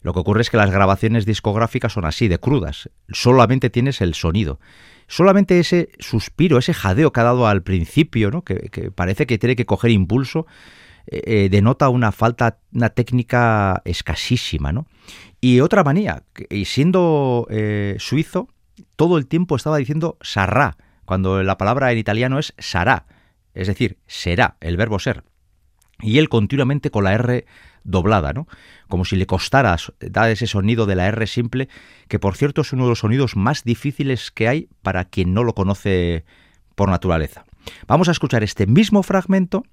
Lo 0.02 0.13
que 0.13 0.20
ocurre 0.20 0.42
es 0.42 0.50
que 0.50 0.58
las 0.58 0.70
grabaciones 0.70 1.25
discográficas 1.25 1.94
son 1.94 2.04
así, 2.04 2.28
de 2.28 2.38
crudas, 2.38 2.90
solamente 3.10 3.70
tienes 3.70 4.02
el 4.02 4.16
sonido. 4.16 4.60
Solamente 5.08 5.60
ese 5.60 5.90
suspiro, 6.00 6.58
ese 6.58 6.74
jadeo 6.74 7.13
que 7.13 7.20
ha 7.22 7.24
dado 7.24 7.48
al 7.48 7.63
principio, 7.63 8.30
¿no? 8.30 8.42
que, 8.44 8.70
que 8.70 8.92
parece 8.92 9.25
que 9.25 9.38
tiene 9.38 9.56
que 9.56 9.66
coger 9.66 9.92
impulso, 9.92 10.46
eh, 11.07 11.22
eh, 11.25 11.50
denota 11.50 11.89
una 11.89 12.12
falta, 12.12 12.60
una 12.72 12.89
técnica 12.89 13.81
escasísima, 13.86 14.72
¿no? 14.72 14.88
Y 15.41 15.60
otra 15.60 15.83
manía, 15.83 16.24
y 16.50 16.65
siendo 16.65 17.48
eh, 17.50 17.98
suizo, 18.00 18.48
todo 18.95 19.17
el 19.17 19.27
tiempo 19.27 19.55
estaba 19.55 19.77
diciendo 19.77 20.17
sarrá, 20.22 20.77
cuando 21.05 21.43
la 21.43 21.57
palabra 21.57 21.91
en 21.91 21.98
italiano 21.98 22.39
es 22.39 22.53
sará. 22.57 23.05
es 23.53 23.67
decir, 23.67 23.98
será 24.07 24.55
el 24.62 24.77
verbo 24.77 25.00
ser. 25.00 25.24
Y 26.00 26.17
él 26.19 26.29
continuamente 26.29 26.89
con 26.91 27.03
la 27.03 27.13
R 27.13 27.45
doblada, 27.83 28.31
¿no? 28.31 28.48
Como 28.88 29.03
si 29.03 29.17
le 29.17 29.27
costara 29.27 29.75
dar 30.00 30.29
ese 30.29 30.48
sonido 30.48 30.86
de 30.86 30.95
la 30.95 31.07
R 31.07 31.27
simple, 31.27 31.67
que 32.07 32.19
por 32.19 32.36
cierto 32.38 32.62
es 32.62 32.72
uno 32.72 32.83
de 32.83 32.89
los 32.89 33.00
sonidos 33.00 33.36
más 33.36 33.63
difíciles 33.63 34.31
que 34.31 34.48
hay 34.48 34.69
para 34.81 35.05
quien 35.05 35.33
no 35.33 35.43
lo 35.43 35.53
conoce 35.53 36.24
por 36.75 36.89
naturaleza. 36.89 37.45
Vamos 37.88 38.07
a 38.07 38.12
escuchar 38.12 38.43
este 38.43 38.67
mismo 38.67 39.03
fragmento 39.03 39.65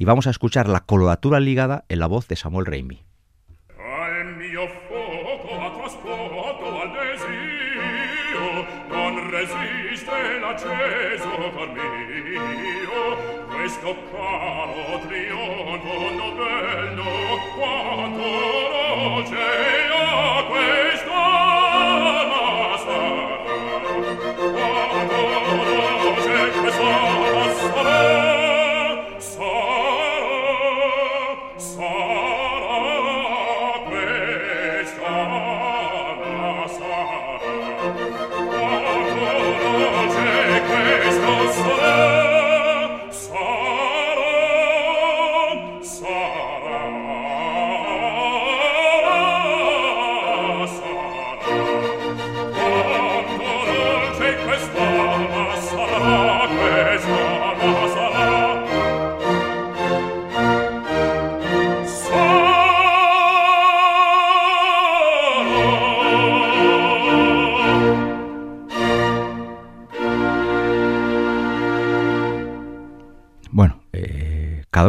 y 0.00 0.06
vamos 0.06 0.26
a 0.26 0.30
escuchar 0.30 0.66
la 0.66 0.80
coloratura 0.80 1.40
ligada 1.40 1.84
en 1.90 1.98
la 1.98 2.06
voz 2.06 2.26
de 2.26 2.34
Samuel 2.34 2.64
Raimi. 2.64 3.04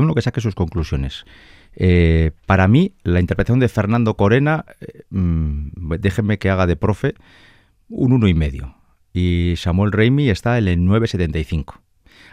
Uno 0.01 0.13
que 0.13 0.22
saque 0.22 0.41
sus 0.41 0.55
conclusiones. 0.55 1.25
Eh, 1.75 2.31
para 2.46 2.67
mí, 2.67 2.93
la 3.03 3.20
interpretación 3.20 3.60
de 3.60 3.70
Fernando 3.70 4.15
Corena, 4.15 4.65
eh, 4.81 5.03
mm, 5.10 5.93
déjenme 6.00 6.38
que 6.38 6.50
haga 6.50 6.67
de 6.67 6.75
profe, 6.75 7.15
un 7.89 8.13
uno 8.13 8.27
y 8.27 8.34
medio. 8.34 8.75
Y 9.13 9.55
Samuel 9.58 9.91
Raimi 9.91 10.29
está 10.29 10.58
en 10.58 10.67
el 10.67 10.79
9.75. 10.79 11.81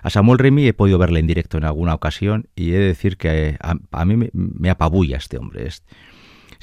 A 0.02 0.10
Samuel 0.10 0.38
Raimi 0.38 0.66
he 0.66 0.74
podido 0.74 0.98
verle 0.98 1.20
en 1.20 1.26
directo 1.26 1.58
en 1.58 1.64
alguna 1.64 1.94
ocasión 1.94 2.48
y 2.54 2.70
he 2.70 2.78
de 2.78 2.86
decir 2.86 3.16
que 3.16 3.48
eh, 3.48 3.58
a, 3.60 4.04
mí 4.04 4.28
me, 4.32 4.70
apabulla 4.70 5.16
este 5.16 5.38
hombre. 5.38 5.66
Es, 5.66 5.82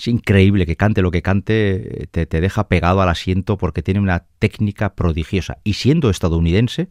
increíble 0.08 0.65
que 0.65 0.75
cante 0.75 1.01
lo 1.01 1.12
que 1.12 1.21
cante, 1.21 2.08
te, 2.12 2.25
te 2.25 2.41
deja 2.41 2.67
pegado 2.67 3.01
al 3.01 3.08
asiento 3.08 3.58
porque 3.58 3.82
tiene 3.82 4.01
una 4.01 4.25
técnica 4.39 4.93
prodigiosa. 4.93 5.58
Y 5.63 5.73
siendo 5.73 6.10
estadounidense, 6.10 6.89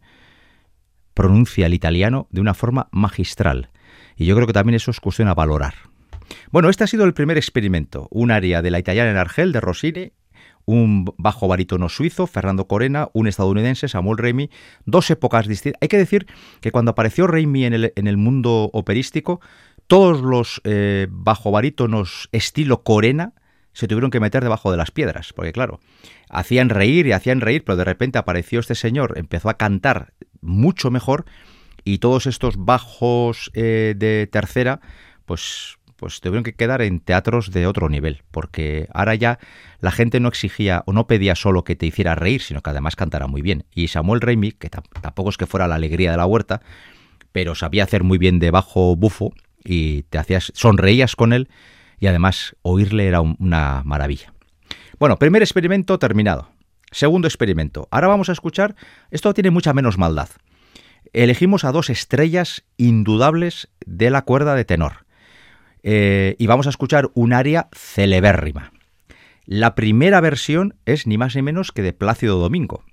pronuncia 1.13 1.67
el 1.67 1.73
italiano 1.73 2.27
de 2.29 2.41
una 2.41 2.53
forma 2.53 2.89
magistral. 2.91 3.69
Y 4.15 4.25
yo 4.25 4.35
creo 4.35 4.47
que 4.47 4.53
también 4.53 4.75
eso 4.75 4.91
es 4.91 4.99
cuestión 4.99 5.27
a 5.27 5.33
valorar. 5.33 5.75
Bueno, 6.51 6.69
este 6.69 6.83
ha 6.83 6.87
sido 6.87 7.05
el 7.05 7.13
primer 7.13 7.37
experimento, 7.37 8.07
un 8.11 8.31
área 8.31 8.61
de 8.61 8.71
la 8.71 8.79
italiana 8.79 9.11
en 9.11 9.17
Argel 9.17 9.51
de 9.51 9.61
Rossini, 9.61 10.13
un 10.65 11.05
bajo 11.17 11.47
barítono 11.47 11.89
suizo, 11.89 12.25
Fernando 12.25 12.67
Corena, 12.67 13.09
un 13.13 13.27
estadounidense, 13.27 13.87
Samuel 13.87 14.17
Raimi, 14.17 14.49
dos 14.85 15.09
épocas 15.11 15.47
distintas. 15.47 15.79
Hay 15.81 15.87
que 15.87 15.97
decir 15.97 16.25
que 16.59 16.71
cuando 16.71 16.91
apareció 16.91 17.27
Raimi 17.27 17.65
en 17.65 17.73
el, 17.73 17.93
en 17.95 18.07
el 18.07 18.17
mundo 18.17 18.69
operístico, 18.73 19.41
todos 19.87 20.21
los 20.21 20.61
eh, 20.63 21.07
bajo 21.11 21.51
barítonos 21.51 22.29
estilo 22.31 22.81
Corena 22.83 23.33
se 23.73 23.87
tuvieron 23.87 24.09
que 24.09 24.19
meter 24.19 24.41
debajo 24.41 24.71
de 24.71 24.77
las 24.77 24.89
piedras, 24.89 25.33
porque 25.33 25.51
claro, 25.51 25.79
hacían 26.29 26.69
reír 26.69 27.05
y 27.07 27.11
hacían 27.11 27.41
reír, 27.41 27.63
pero 27.63 27.75
de 27.75 27.83
repente 27.83 28.17
apareció 28.17 28.61
este 28.61 28.73
señor, 28.73 29.17
empezó 29.17 29.49
a 29.49 29.57
cantar 29.57 30.13
mucho 30.41 30.89
mejor 30.89 31.25
y 31.85 31.99
todos 31.99 32.25
estos 32.25 32.57
bajos 32.57 33.51
eh, 33.53 33.93
de 33.95 34.27
tercera, 34.27 34.81
pues 35.25 35.77
pues 35.95 36.19
tuvieron 36.19 36.43
que 36.43 36.53
quedar 36.53 36.81
en 36.81 36.99
teatros 36.99 37.51
de 37.51 37.67
otro 37.67 37.87
nivel, 37.87 38.23
porque 38.31 38.89
ahora 38.93 39.15
ya 39.15 39.39
la 39.79 39.91
gente 39.91 40.19
no 40.19 40.27
exigía 40.27 40.83
o 40.85 40.91
no 40.91 41.07
pedía 41.07 41.35
solo 41.35 41.63
que 41.63 41.77
te 41.77 41.85
hiciera 41.85 42.15
reír, 42.15 42.41
sino 42.41 42.61
que 42.61 42.69
además 42.69 42.97
cantara 42.97 43.27
muy 43.27 43.41
bien. 43.41 43.63
Y 43.73 43.87
Samuel 43.87 44.19
Raimi, 44.19 44.51
que 44.51 44.69
tampoco 44.69 45.29
es 45.29 45.37
que 45.37 45.45
fuera 45.45 45.69
la 45.69 45.75
alegría 45.75 46.11
de 46.11 46.17
la 46.17 46.25
huerta, 46.25 46.61
pero 47.31 47.55
sabía 47.55 47.85
hacer 47.85 48.03
muy 48.03 48.17
bien 48.17 48.39
de 48.39 48.51
bajo 48.51 48.95
bufo 48.97 49.33
y 49.63 50.03
te 50.03 50.17
hacías 50.17 50.51
sonreías 50.53 51.15
con 51.15 51.31
él 51.31 51.49
y 51.97 52.07
además 52.07 52.57
oírle 52.61 53.07
era 53.07 53.21
una 53.21 53.81
maravilla. 53.85 54.33
Bueno, 54.99 55.17
primer 55.17 55.41
experimento 55.41 55.97
terminado. 55.97 56.49
Segundo 56.91 57.27
experimento. 57.27 57.87
Ahora 57.89 58.07
vamos 58.07 58.27
a 58.29 58.33
escuchar, 58.33 58.75
esto 59.11 59.33
tiene 59.33 59.49
mucha 59.49 59.73
menos 59.73 59.97
maldad 59.97 60.29
elegimos 61.23 61.63
a 61.63 61.71
dos 61.71 61.89
estrellas 61.89 62.65
indudables 62.77 63.69
de 63.85 64.09
la 64.09 64.23
cuerda 64.23 64.53
de 64.53 64.65
tenor. 64.65 65.05
Eh, 65.83 66.35
y 66.39 66.47
vamos 66.47 66.67
a 66.67 66.71
escuchar 66.71 67.09
un 67.13 67.31
aria 67.31 67.69
celebérrima. 67.73 68.71
La 69.45 69.75
primera 69.75 70.19
versión 70.19 70.75
es 70.85 71.07
ni 71.07 71.17
más 71.17 71.35
ni 71.35 71.41
menos 71.41 71.71
que 71.71 71.83
de 71.83 71.93
Plácido 71.93 72.37
Domingo. 72.37 72.83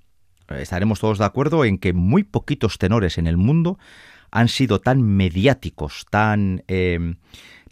Estaremos 0.48 1.00
todos 1.00 1.18
de 1.18 1.24
acuerdo 1.24 1.64
en 1.64 1.78
que 1.78 1.94
muy 1.94 2.22
poquitos 2.22 2.78
tenores 2.78 3.18
en 3.18 3.26
el 3.26 3.36
mundo 3.36 3.78
han 4.30 4.48
sido 4.48 4.80
tan 4.80 5.02
mediáticos, 5.02 6.06
tan, 6.10 6.62
eh, 6.68 7.16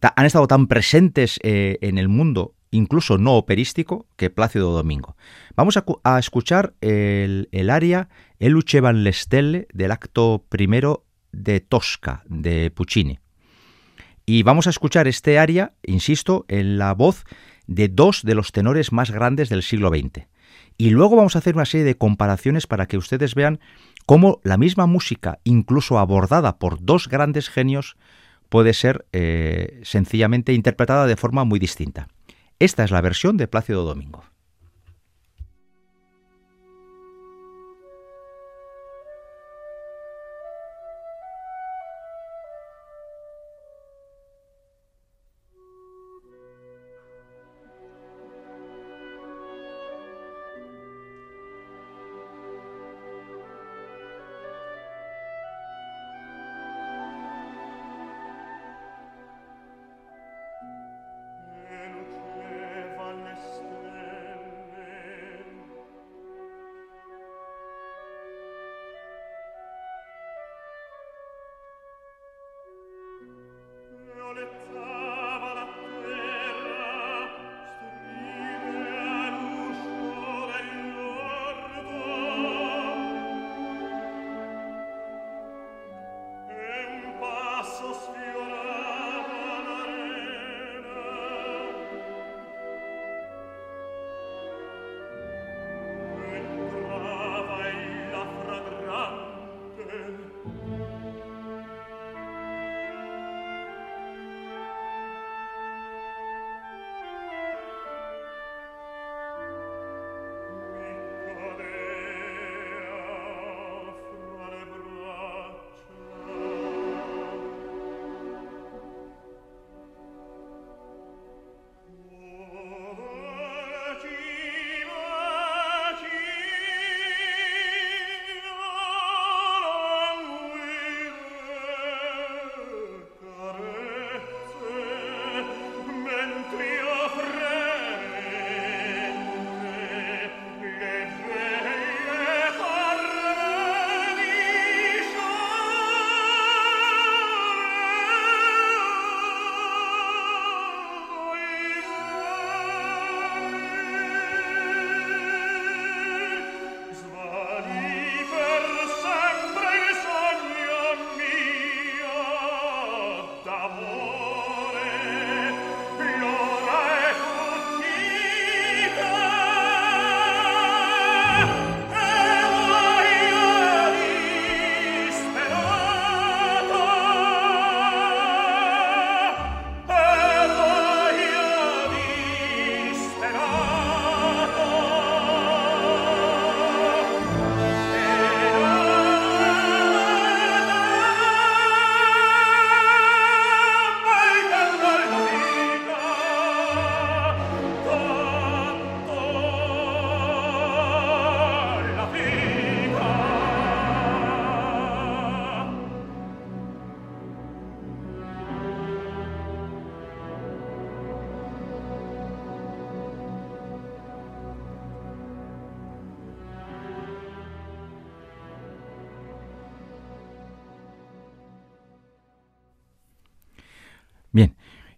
han 0.01 0.27
estado 0.27 0.47
tan 0.47 0.67
presentes 0.67 1.39
eh, 1.43 1.79
en 1.83 1.99
el 1.99 2.09
mundo, 2.09 2.55
incluso 2.71 3.19
no 3.19 3.37
operístico, 3.37 4.07
que 4.17 4.31
Plácido 4.31 4.73
Domingo. 4.73 5.17
Vamos 5.57 5.79
a, 6.05 6.19
escuchar 6.19 6.75
el, 6.81 7.49
el 7.53 7.71
aria 7.71 8.09
el 8.41 8.81
van 8.81 9.05
le 9.05 9.13
stelle 9.13 9.69
del 9.73 9.93
acto 9.93 10.47
primero 10.49 11.05
de 11.31 11.61
Tosca 11.61 12.25
de 12.27 12.71
Puccini. 12.71 13.19
Y 14.25 14.43
vamos 14.43 14.67
a 14.67 14.71
escuchar 14.71 15.07
este 15.09 15.39
aria, 15.39 15.75
insisto, 15.83 16.47
en 16.49 16.79
la 16.79 16.95
voz 16.95 17.25
de 17.67 17.89
dos 17.89 18.23
de 18.23 18.35
los 18.35 18.53
tenores 18.53 18.93
más 18.93 19.11
grandes 19.11 19.51
del 19.51 19.63
siglo 19.63 19.91
XX. 19.91 20.27
Y 20.79 20.91
luego 20.91 21.17
vamos 21.17 21.37
a 21.37 21.41
hacer 21.41 21.55
una 21.55 21.67
serie 21.67 21.85
de 21.85 21.99
comparaciones 21.99 22.67
para 22.67 22.87
que 22.87 22.97
ustedes 22.97 23.35
vean 23.35 23.61
cómo 24.07 24.41
la 24.43 24.57
misma 24.57 24.87
música, 24.87 25.39
incluso 25.45 25.99
abordada 25.99 26.59
por 26.59 26.83
dos 26.83 27.09
grandes 27.09 27.51
genios, 27.51 27.97
puede 28.49 28.73
ser 28.73 29.07
eh, 29.13 29.81
sencillamente 29.85 30.55
interpretada 30.55 31.07
de 31.07 31.17
forma 31.17 31.45
muy 31.45 31.59
distinta. 31.59 32.09
Esta 32.59 32.85
es 32.85 32.91
la 32.91 33.03
versión 33.03 33.37
de 33.37 33.49
Plácido 33.49 33.85
Domingo. 33.85 34.25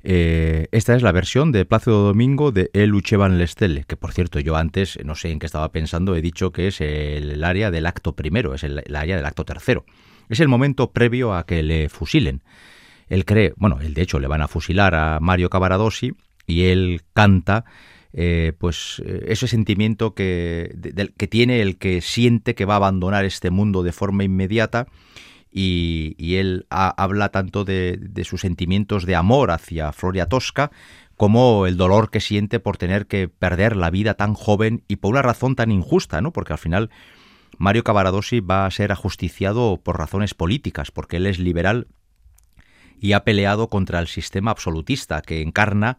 Eh, 0.05 0.67
esta 0.73 0.97
es 0.97 1.03
la 1.03 1.13
versión 1.13 1.53
de 1.53 1.65
Plácido 1.65 2.03
Domingo 2.03 2.51
de 2.51 2.71
El 2.73 2.95
Uchevan 2.95 3.39
Lestelle, 3.39 3.85
que 3.85 3.97
por 3.97 4.13
cierto 4.13 4.41
yo 4.41 4.57
antes, 4.57 4.99
no 5.05 5.15
sé 5.15 5.31
en 5.31 5.39
qué 5.39 5.47
estaba 5.47 5.71
pensando, 5.71 6.17
he 6.17 6.23
dicho 6.23 6.51
que 6.51 6.69
es 6.69 6.81
el 6.81 7.43
área 7.45 7.71
del 7.71 7.87
acto 7.87 8.15
primero, 8.15 8.55
es 8.55 8.65
el, 8.65 8.83
área 8.95 9.17
del 9.17 9.27
acto 9.27 9.45
tercero. 9.45 9.85
Es 10.29 10.41
el 10.41 10.49
momento 10.49 10.93
previo 10.93 11.35
a 11.35 11.47
que 11.47 11.63
le 11.63 11.89
fusilen. 11.89 12.43
Él 13.09 13.25
cree, 13.25 13.53
bueno, 13.57 13.79
él 13.81 13.95
de 13.95 14.03
hecho 14.03 14.19
le 14.19 14.27
van 14.27 14.41
a 14.41 14.49
fusilar 14.49 14.95
a 14.95 15.21
Mario 15.21 15.51
Cavaradossi 15.51 16.15
y 16.47 16.65
él 16.65 17.03
canta 17.13 17.65
eh, 18.13 18.53
pues 18.59 19.03
eh, 19.05 19.27
ese 19.29 19.47
sentimiento 19.47 20.15
que, 20.15 20.75
que 21.17 21.29
tiene 21.29 21.63
el 21.63 21.77
que 21.79 22.01
siente 22.01 22.55
que 22.55 22.65
va 22.65 22.75
a 22.75 22.77
abandonar 22.79 23.25
este 23.25 23.51
mundo 23.51 23.83
de 23.83 23.93
forma 23.93 24.25
inmediata 24.25 24.87
y, 25.53 26.37
él 26.37 26.67
habla 26.71 27.29
tanto 27.29 27.65
de, 27.65 28.23
sus 28.25 28.41
sentimientos 28.41 29.05
de 29.05 29.17
amor 29.17 29.51
hacia 29.51 29.93
Floria 29.93 30.27
Tosca 30.27 30.71
como 31.17 31.67
el 31.67 31.77
dolor 31.77 32.11
que 32.11 32.21
siente 32.21 32.59
por 32.59 32.79
tener 32.79 33.07
que 33.07 33.29
perder 33.29 33.77
la 33.77 33.91
vida 33.91 34.15
tan 34.15 34.35
joven 34.35 34.83
y 34.89 34.97
por 34.97 35.13
una 35.13 35.23
razón 35.23 35.55
tan 35.55 35.71
injusta, 35.71 36.21
¿no? 36.23 36.33
Porque 36.33 36.55
al 36.55 36.59
final 36.59 36.91
Mario 37.59 37.85
Cavaradossi 37.85 38.41
va 38.41 38.67
a 38.67 38.71
ser 38.71 38.93
ajusticiado 38.93 39.81
por 39.83 39.99
razones 39.99 40.35
políticas, 40.35 40.91
porque 40.91 41.19
él 41.19 41.27
es 41.27 41.39
liberal 41.39 41.87
y 42.99 43.13
ha 43.13 43.25
peleado 43.25 43.69
contra 43.69 44.01
el 44.01 44.07
sistema 44.07 44.51
absolutista 44.51 45.21
que 45.21 45.43
encarna 45.43 45.99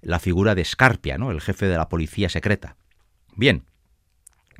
la 0.00 0.20
figura 0.20 0.54
de 0.54 0.64
Scarpia, 0.64 1.18
¿no? 1.18 1.30
el 1.30 1.40
jefe 1.40 1.66
de 1.66 1.76
la 1.76 1.88
policía 1.88 2.28
secreta. 2.28 2.76
Bien, 3.34 3.64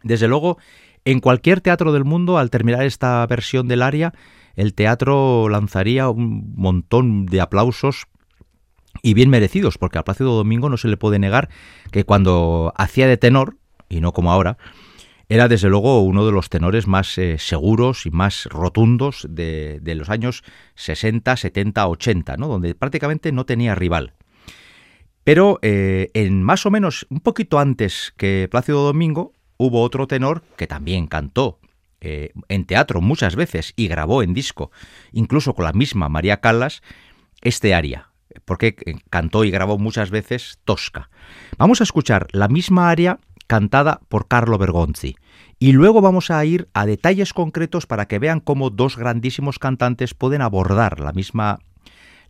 desde 0.02 0.28
luego 0.28 0.58
en 1.04 1.20
cualquier 1.20 1.60
teatro 1.60 1.92
del 1.92 2.04
mundo, 2.04 2.38
al 2.38 2.50
terminar 2.50 2.84
esta 2.84 3.26
versión 3.26 3.68
del 3.68 3.82
aria, 3.82 4.12
el 4.54 4.74
teatro 4.74 5.48
lanzaría 5.48 6.08
un 6.08 6.54
montón 6.56 7.26
de 7.26 7.40
aplausos 7.40 8.06
y 9.02 9.14
bien 9.14 9.30
merecidos, 9.30 9.78
porque 9.78 9.98
a 9.98 10.04
Plácido 10.04 10.34
Domingo 10.34 10.68
no 10.68 10.76
se 10.76 10.88
le 10.88 10.96
puede 10.96 11.18
negar 11.18 11.48
que 11.90 12.04
cuando 12.04 12.72
hacía 12.76 13.06
de 13.06 13.16
tenor, 13.16 13.56
y 13.88 14.00
no 14.00 14.12
como 14.12 14.30
ahora, 14.30 14.58
era 15.28 15.48
desde 15.48 15.70
luego 15.70 16.00
uno 16.02 16.26
de 16.26 16.32
los 16.32 16.50
tenores 16.50 16.86
más 16.86 17.16
eh, 17.16 17.38
seguros 17.38 18.04
y 18.04 18.10
más 18.10 18.46
rotundos 18.46 19.26
de, 19.28 19.80
los 19.96 20.10
años 20.10 20.44
60, 20.74 21.36
70, 21.36 21.88
80, 21.88 22.36
¿no? 22.36 22.48
donde 22.48 22.74
prácticamente 22.74 23.32
no 23.32 23.46
tenía 23.46 23.74
rival. 23.74 24.12
Pero 25.24 25.58
eh, 25.62 26.10
en 26.14 26.42
más 26.42 26.66
o 26.66 26.70
menos 26.70 27.06
un 27.08 27.20
poquito 27.20 27.58
antes 27.58 28.12
que 28.16 28.48
Plácido 28.50 28.84
Domingo, 28.84 29.32
hubo 29.62 29.82
otro 29.82 30.06
tenor 30.06 30.42
que 30.56 30.66
también 30.66 31.06
cantó 31.06 31.60
eh, 32.00 32.32
en 32.48 32.64
teatro 32.64 33.00
muchas 33.00 33.36
veces 33.36 33.74
y 33.76 33.86
grabó 33.86 34.24
en 34.24 34.34
disco, 34.34 34.72
incluso 35.12 35.54
con 35.54 35.64
la 35.64 35.72
misma 35.72 36.08
María 36.08 36.40
Callas, 36.40 36.82
este 37.42 37.74
aria, 37.74 38.10
porque 38.44 38.74
eh, 38.84 38.94
cantó 39.08 39.44
y 39.44 39.52
grabó 39.52 39.78
muchas 39.78 40.10
veces 40.10 40.58
Tosca. 40.64 41.10
Vamos 41.58 41.80
a 41.80 41.84
escuchar 41.84 42.26
la 42.32 42.48
misma 42.48 42.90
aria 42.90 43.20
cantada 43.46 44.00
por 44.08 44.26
Carlo 44.26 44.58
Bergonzi. 44.58 45.14
Y 45.60 45.70
luego 45.72 46.00
vamos 46.00 46.32
a 46.32 46.44
ir 46.44 46.68
a 46.74 46.86
detalles 46.86 47.32
concretos 47.32 47.86
para 47.86 48.06
que 48.06 48.18
vean 48.18 48.40
cómo 48.40 48.70
dos 48.70 48.96
grandísimos 48.96 49.60
cantantes 49.60 50.14
pueden 50.14 50.42
abordar 50.42 50.98
la 50.98 51.12
misma, 51.12 51.60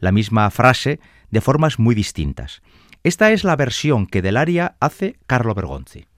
la 0.00 0.12
misma 0.12 0.50
frase 0.50 1.00
de 1.30 1.40
formas 1.40 1.78
muy 1.78 1.94
distintas. 1.94 2.60
Esta 3.04 3.32
es 3.32 3.42
la 3.42 3.56
versión 3.56 4.06
que 4.06 4.20
del 4.20 4.36
aria 4.36 4.76
hace 4.80 5.16
Carlo 5.26 5.54
Bergonzi. 5.54 6.11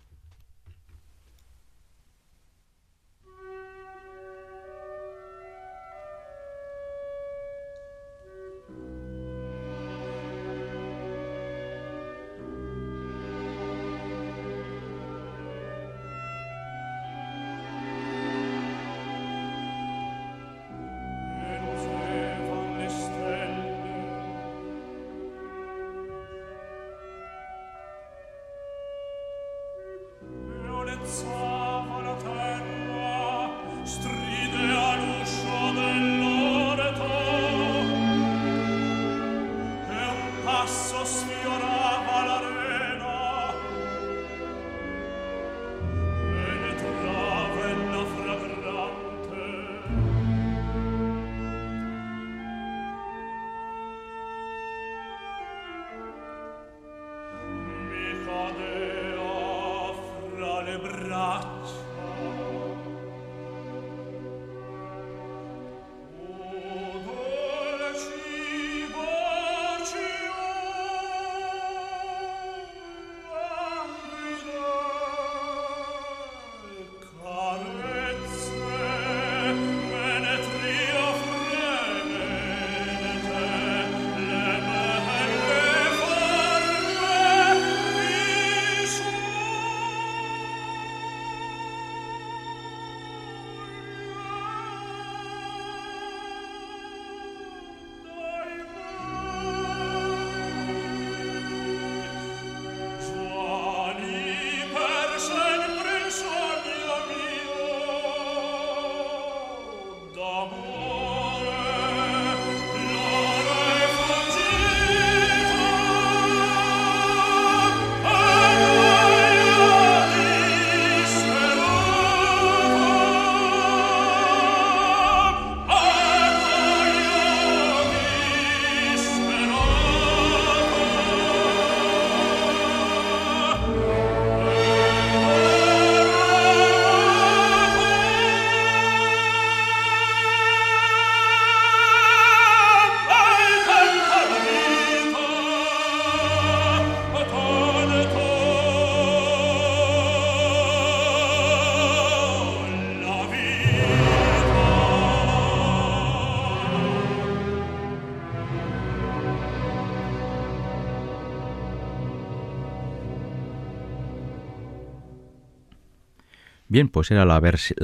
Bien, 166.75 166.89
pues 166.89 167.13
era 167.13 167.25
la, 167.25 167.39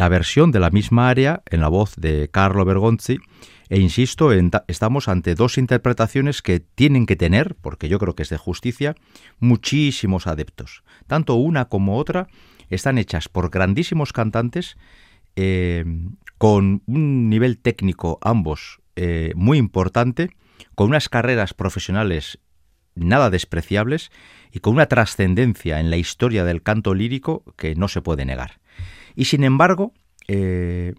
versión 0.08 0.50
de 0.50 0.58
la 0.58 0.70
misma 0.70 1.08
área 1.08 1.44
en 1.48 1.60
la 1.60 1.68
voz 1.68 1.94
de 1.94 2.28
Carlo 2.28 2.64
Bergonzi. 2.64 3.18
E 3.68 3.78
insisto, 3.78 4.32
estamos 4.66 5.06
ante 5.06 5.36
dos 5.36 5.58
interpretaciones 5.58 6.42
que 6.42 6.58
tienen 6.58 7.06
que 7.06 7.14
tener, 7.14 7.54
porque 7.54 7.88
yo 7.88 8.00
creo 8.00 8.16
que 8.16 8.24
es 8.24 8.30
de 8.30 8.36
justicia, 8.36 8.96
muchísimos 9.38 10.26
adeptos. 10.26 10.82
Tanto 11.06 11.36
una 11.36 11.66
como 11.66 11.98
otra 11.98 12.26
están 12.68 12.98
hechas 12.98 13.28
por 13.28 13.50
grandísimos 13.50 14.12
cantantes 14.12 14.76
eh, 15.36 15.84
con 16.36 16.82
un 16.86 17.28
nivel 17.28 17.58
técnico 17.58 18.18
ambos 18.22 18.80
eh, 18.96 19.30
muy 19.36 19.58
importante 19.58 20.30
con 20.74 20.88
unas 20.88 21.08
carreras 21.08 21.54
profesionales 21.54 22.40
nada 22.96 23.30
despreciables 23.30 24.10
y 24.50 24.58
con 24.58 24.74
una 24.74 24.86
trascendencia 24.86 25.78
en 25.78 25.90
la 25.90 25.96
historia 25.96 26.44
del 26.44 26.64
canto 26.64 26.92
lírico 26.92 27.44
que 27.56 27.76
no 27.76 27.86
se 27.86 28.02
puede 28.02 28.24
negar. 28.24 28.59
Y 29.20 29.26
sin 29.26 29.44
embargo, 29.44 29.92
eh, 30.28 30.94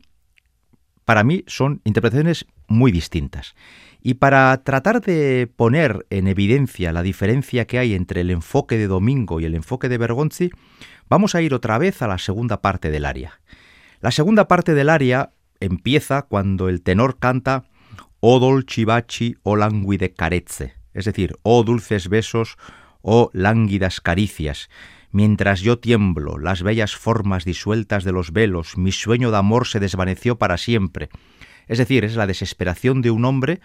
para 1.05 1.23
mí 1.23 1.43
son 1.47 1.81
interpretaciones 1.85 2.45
muy 2.67 2.91
distintas. 2.91 3.55
Y 3.99 4.13
para 4.13 4.55
tratar 4.63 5.01
de 5.01 5.51
poner 5.55 6.05
en 6.11 6.27
evidencia 6.27 6.93
la 6.93 7.01
diferencia 7.01 7.65
que 7.65 7.79
hay 7.79 7.95
entre 7.95 8.21
el 8.21 8.29
enfoque 8.29 8.77
de 8.77 8.85
Domingo 8.85 9.39
y 9.39 9.45
el 9.45 9.55
enfoque 9.55 9.89
de 9.89 9.97
Bergonzi, 9.97 10.51
vamos 11.09 11.33
a 11.33 11.41
ir 11.41 11.55
otra 11.55 11.79
vez 11.79 12.03
a 12.03 12.07
la 12.07 12.19
segunda 12.19 12.61
parte 12.61 12.91
del 12.91 13.05
aria. 13.05 13.41
La 14.01 14.11
segunda 14.11 14.47
parte 14.47 14.75
del 14.75 14.89
aria 14.89 15.31
empieza 15.59 16.21
cuando 16.21 16.69
el 16.69 16.83
tenor 16.83 17.17
canta 17.17 17.63
O 18.19 18.39
dolci 18.39 18.85
baci 18.85 19.35
o 19.41 19.55
languide 19.55 20.13
carezze, 20.13 20.75
es 20.93 21.05
decir, 21.05 21.33
oh 21.41 21.63
dulces 21.63 22.07
besos, 22.07 22.57
oh 23.01 23.31
lánguidas 23.33 23.99
caricias, 23.99 24.69
mientras 25.11 25.61
yo 25.61 25.79
tiemblo, 25.79 26.37
las 26.37 26.63
bellas 26.63 26.95
formas 26.95 27.45
disueltas 27.45 28.03
de 28.03 28.11
los 28.11 28.31
velos, 28.31 28.77
mi 28.77 28.91
sueño 28.91 29.31
de 29.31 29.37
amor 29.37 29.67
se 29.67 29.79
desvaneció 29.79 30.37
para 30.37 30.57
siempre. 30.57 31.09
Es 31.67 31.77
decir, 31.77 32.03
es 32.03 32.15
la 32.15 32.27
desesperación 32.27 33.01
de 33.01 33.11
un 33.11 33.25
hombre 33.25 33.61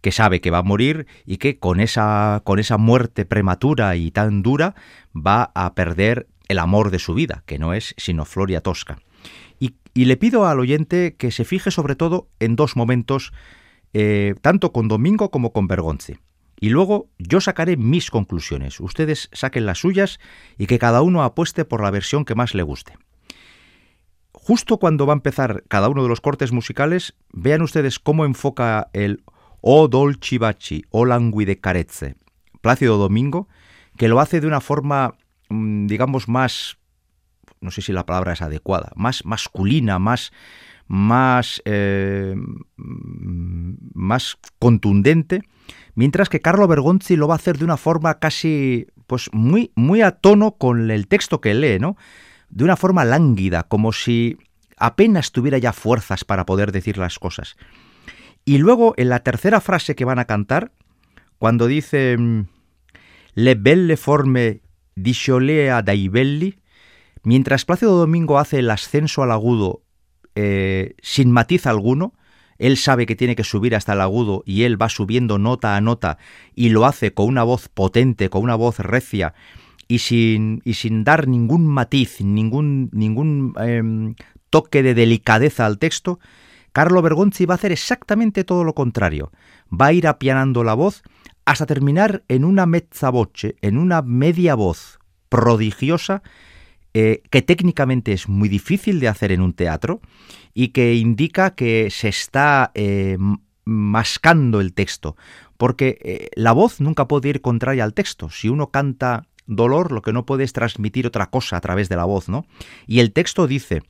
que 0.00 0.12
sabe 0.12 0.40
que 0.40 0.50
va 0.50 0.58
a 0.58 0.62
morir 0.62 1.06
y 1.26 1.38
que 1.38 1.58
con 1.58 1.80
esa, 1.80 2.42
con 2.44 2.58
esa 2.58 2.78
muerte 2.78 3.24
prematura 3.24 3.96
y 3.96 4.10
tan 4.10 4.42
dura 4.42 4.74
va 5.14 5.50
a 5.54 5.74
perder 5.74 6.28
el 6.48 6.58
amor 6.58 6.90
de 6.90 6.98
su 6.98 7.14
vida, 7.14 7.42
que 7.46 7.58
no 7.58 7.74
es 7.74 7.94
sino 7.96 8.24
Floria 8.24 8.60
Tosca. 8.60 8.98
Y, 9.58 10.04
le 10.04 10.16
pido 10.16 10.46
al 10.46 10.60
oyente 10.60 11.16
que 11.16 11.32
se 11.32 11.44
fije 11.44 11.72
sobre 11.72 11.96
todo 11.96 12.28
en 12.38 12.54
dos 12.54 12.76
momentos, 12.76 13.32
eh, 13.92 14.36
tanto 14.42 14.70
con 14.72 14.86
Domingo 14.86 15.32
como 15.32 15.52
con 15.52 15.66
Bergonzi. 15.66 16.18
Y 16.60 16.70
luego 16.70 17.08
yo 17.18 17.40
sacaré 17.40 17.76
mis 17.76 18.10
conclusiones, 18.10 18.80
ustedes 18.80 19.28
saquen 19.32 19.66
las 19.66 19.78
suyas 19.78 20.18
y 20.56 20.66
que 20.66 20.78
cada 20.78 21.02
uno 21.02 21.22
apueste 21.22 21.64
por 21.64 21.82
la 21.82 21.90
versión 21.90 22.24
que 22.24 22.34
más 22.34 22.54
le 22.54 22.62
guste. 22.62 22.94
Justo 24.32 24.78
cuando 24.78 25.06
va 25.06 25.12
a 25.12 25.16
empezar 25.16 25.62
cada 25.68 25.88
uno 25.88 26.02
de 26.02 26.08
los 26.08 26.20
cortes 26.20 26.52
musicales, 26.52 27.14
vean 27.32 27.62
ustedes 27.62 27.98
cómo 27.98 28.24
enfoca 28.24 28.88
el 28.92 29.22
O 29.60 29.88
dolci 29.88 30.38
baci 30.38 30.84
o 30.90 31.04
languide 31.04 31.58
carezze, 31.58 32.14
Plácido 32.60 32.96
Domingo, 32.96 33.48
que 33.96 34.08
lo 34.08 34.20
hace 34.20 34.40
de 34.40 34.46
una 34.46 34.60
forma, 34.60 35.16
mm, 35.48 35.86
digamos, 35.86 36.28
más, 36.28 36.78
no 37.60 37.70
sé 37.70 37.82
si 37.82 37.92
la 37.92 38.06
palabra 38.06 38.32
es 38.32 38.42
adecuada, 38.42 38.92
más 38.94 39.24
masculina, 39.24 39.98
más, 39.98 40.32
más, 40.86 41.60
eh, 41.64 42.34
mm, 42.76 43.74
más 43.94 44.38
contundente, 44.58 45.42
mientras 45.94 46.28
que 46.28 46.40
Carlo 46.40 46.66
Bergonzi 46.66 47.16
lo 47.16 47.28
va 47.28 47.34
a 47.34 47.36
hacer 47.36 47.58
de 47.58 47.64
una 47.64 47.76
forma 47.76 48.18
casi, 48.18 48.86
pues 49.06 49.30
muy, 49.32 49.72
muy 49.74 50.02
a 50.02 50.12
tono 50.12 50.52
con 50.52 50.90
el 50.90 51.08
texto 51.08 51.40
que 51.40 51.54
lee, 51.54 51.78
¿no? 51.78 51.96
De 52.48 52.64
una 52.64 52.76
forma 52.76 53.04
lánguida, 53.04 53.64
como 53.64 53.92
si 53.92 54.38
apenas 54.76 55.32
tuviera 55.32 55.58
ya 55.58 55.72
fuerzas 55.72 56.24
para 56.24 56.46
poder 56.46 56.72
decir 56.72 56.98
las 56.98 57.18
cosas. 57.18 57.56
Y 58.44 58.58
luego, 58.58 58.94
en 58.96 59.10
la 59.10 59.20
tercera 59.20 59.60
frase 59.60 59.94
que 59.94 60.04
van 60.04 60.18
a 60.18 60.24
cantar, 60.24 60.72
cuando 61.38 61.66
dice 61.66 62.16
mm, 62.18 62.46
Le 63.34 63.54
belle 63.54 63.96
forme 63.96 64.62
di 64.94 65.12
Cholea 65.12 65.82
dai 65.82 66.08
belli, 66.08 66.58
mientras 67.22 67.64
Plácido 67.64 67.96
Domingo 67.96 68.38
hace 68.38 68.60
el 68.60 68.70
ascenso 68.70 69.22
al 69.22 69.30
agudo 69.30 69.82
eh, 70.34 70.94
sin 71.02 71.30
matiz 71.30 71.66
alguno, 71.66 72.14
él 72.58 72.76
sabe 72.76 73.06
que 73.06 73.16
tiene 73.16 73.36
que 73.36 73.44
subir 73.44 73.74
hasta 73.74 73.92
el 73.92 74.00
agudo 74.00 74.42
y 74.44 74.64
él 74.64 74.80
va 74.80 74.88
subiendo 74.88 75.38
nota 75.38 75.76
a 75.76 75.80
nota 75.80 76.18
y 76.54 76.70
lo 76.70 76.86
hace 76.86 77.14
con 77.14 77.26
una 77.26 77.44
voz 77.44 77.68
potente, 77.68 78.30
con 78.30 78.42
una 78.42 78.54
voz 78.54 78.78
recia 78.80 79.34
y 79.86 80.00
sin, 80.00 80.60
y 80.64 80.74
sin 80.74 81.04
dar 81.04 81.28
ningún 81.28 81.66
matiz, 81.66 82.20
ningún, 82.20 82.90
ningún 82.92 83.54
em, 83.58 84.14
toque 84.50 84.82
de 84.82 84.94
delicadeza 84.94 85.66
al 85.66 85.78
texto, 85.78 86.20
Carlo 86.72 87.00
Bergonzi 87.00 87.46
va 87.46 87.54
a 87.54 87.56
hacer 87.56 87.72
exactamente 87.72 88.44
todo 88.44 88.64
lo 88.64 88.74
contrario. 88.74 89.32
Va 89.72 89.86
a 89.86 89.92
ir 89.92 90.06
apianando 90.06 90.62
la 90.62 90.74
voz 90.74 91.02
hasta 91.44 91.66
terminar 91.66 92.22
en 92.28 92.44
una 92.44 92.66
mezza 92.66 93.08
voce, 93.10 93.56
en 93.62 93.78
una 93.78 94.02
media 94.02 94.54
voz 94.54 94.98
prodigiosa, 95.30 96.22
eh, 97.00 97.22
que 97.30 97.42
técnicamente 97.42 98.12
es 98.12 98.28
muy 98.28 98.48
difícil 98.48 98.98
de 98.98 99.06
hacer 99.06 99.30
en 99.30 99.40
un 99.40 99.52
teatro 99.52 100.00
y 100.52 100.70
que 100.70 100.96
indica 100.96 101.54
que 101.54 101.90
se 101.92 102.08
está 102.08 102.72
eh, 102.74 103.16
mascando 103.64 104.60
el 104.60 104.74
texto, 104.74 105.16
porque 105.56 105.98
eh, 106.02 106.28
la 106.34 106.50
voz 106.50 106.80
nunca 106.80 107.06
puede 107.06 107.28
ir 107.28 107.40
contraria 107.40 107.84
al 107.84 107.94
texto. 107.94 108.30
Si 108.30 108.48
uno 108.48 108.72
canta 108.72 109.28
dolor, 109.46 109.92
lo 109.92 110.02
que 110.02 110.12
no 110.12 110.26
puede 110.26 110.42
es 110.42 110.52
transmitir 110.52 111.06
otra 111.06 111.26
cosa 111.26 111.56
a 111.56 111.60
través 111.60 111.88
de 111.88 111.94
la 111.94 112.04
voz, 112.04 112.28
¿no? 112.28 112.46
Y 112.88 112.98
el 112.98 113.12
texto 113.12 113.46
dice, 113.46 113.82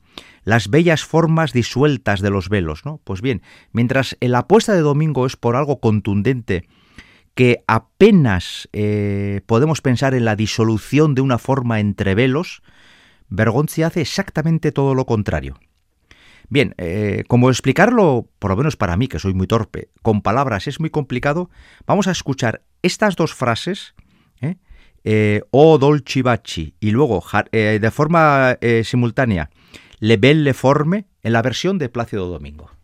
las 0.43 0.69
bellas 0.69 1.03
formas 1.03 1.51
disueltas 1.51 2.21
de 2.21 2.29
los 2.29 2.47
velos, 2.47 2.85
¿no? 2.85 3.01
Pues 3.05 3.23
bien, 3.23 3.41
mientras 3.71 4.17
la 4.21 4.39
apuesta 4.39 4.73
de 4.73 4.81
domingo 4.81 5.25
es 5.25 5.35
por 5.35 5.55
algo 5.55 5.79
contundente, 5.79 6.69
que 7.33 7.63
apenas 7.65 8.69
podemos 9.45 9.81
pensar 9.81 10.13
en 10.13 10.25
la 10.25 10.35
disolución 10.35 11.15
de 11.15 11.21
una 11.21 11.37
forma 11.37 11.79
entre 11.79 12.13
velos, 12.13 12.61
Bergonzi 13.29 13.83
hace 13.83 14.01
exactamente 14.01 14.71
todo 14.71 14.95
lo 14.95 15.05
contrario. 15.05 15.59
Bien, 16.49 16.73
eh, 16.77 17.23
como 17.27 17.49
explicarlo, 17.49 18.27
por 18.39 18.51
lo 18.51 18.57
menos 18.57 18.75
para 18.75 18.97
mí, 18.97 19.07
que 19.07 19.19
soy 19.19 19.35
muy 19.35 19.45
torpe, 19.45 19.89
con 20.01 20.21
palabras 20.21 20.67
es 20.67 20.79
muy 20.79 20.89
complicado, 20.89 21.49
vamos 21.85 22.07
a 22.07 22.11
escuchar 22.11 22.63
estas 22.81 23.15
dos 23.15 23.35
frases, 23.35 23.93
¿eh? 24.41 24.55
eh, 25.03 25.41
O 25.51 25.77
dolci 25.77 26.23
baci 26.23 26.73
y 26.79 26.89
luego 26.91 27.23
de 27.51 27.91
forma 27.91 28.57
simultánea 28.83 29.49
Le 29.99 30.17
belle 30.17 30.53
forme 30.53 31.05
en 31.21 31.33
la 31.33 31.41
versión 31.41 31.77
de 31.77 31.89
Plácido 31.89 32.27
Domingo. 32.27 32.78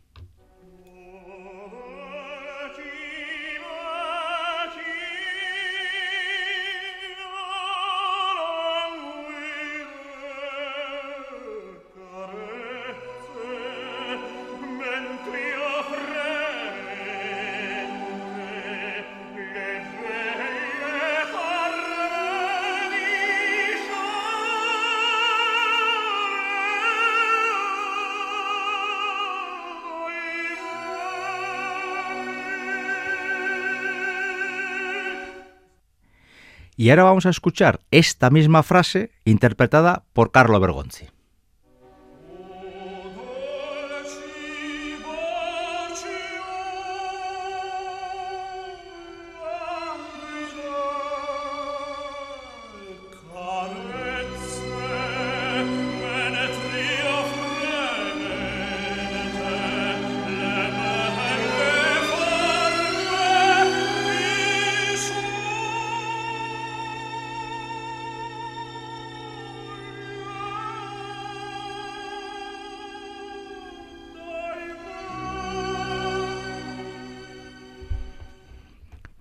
Y 36.85 36.91
ahora 36.91 37.05
vamos 37.05 37.25
a 37.25 37.31
escuchar 37.31 37.79
esta 37.89 38.29
misma 38.29 38.61
frase 38.61 39.09
interpretada 39.23 40.03
por 40.13 40.29
Carlo 40.29 40.59
Bergonzi. 40.59 41.14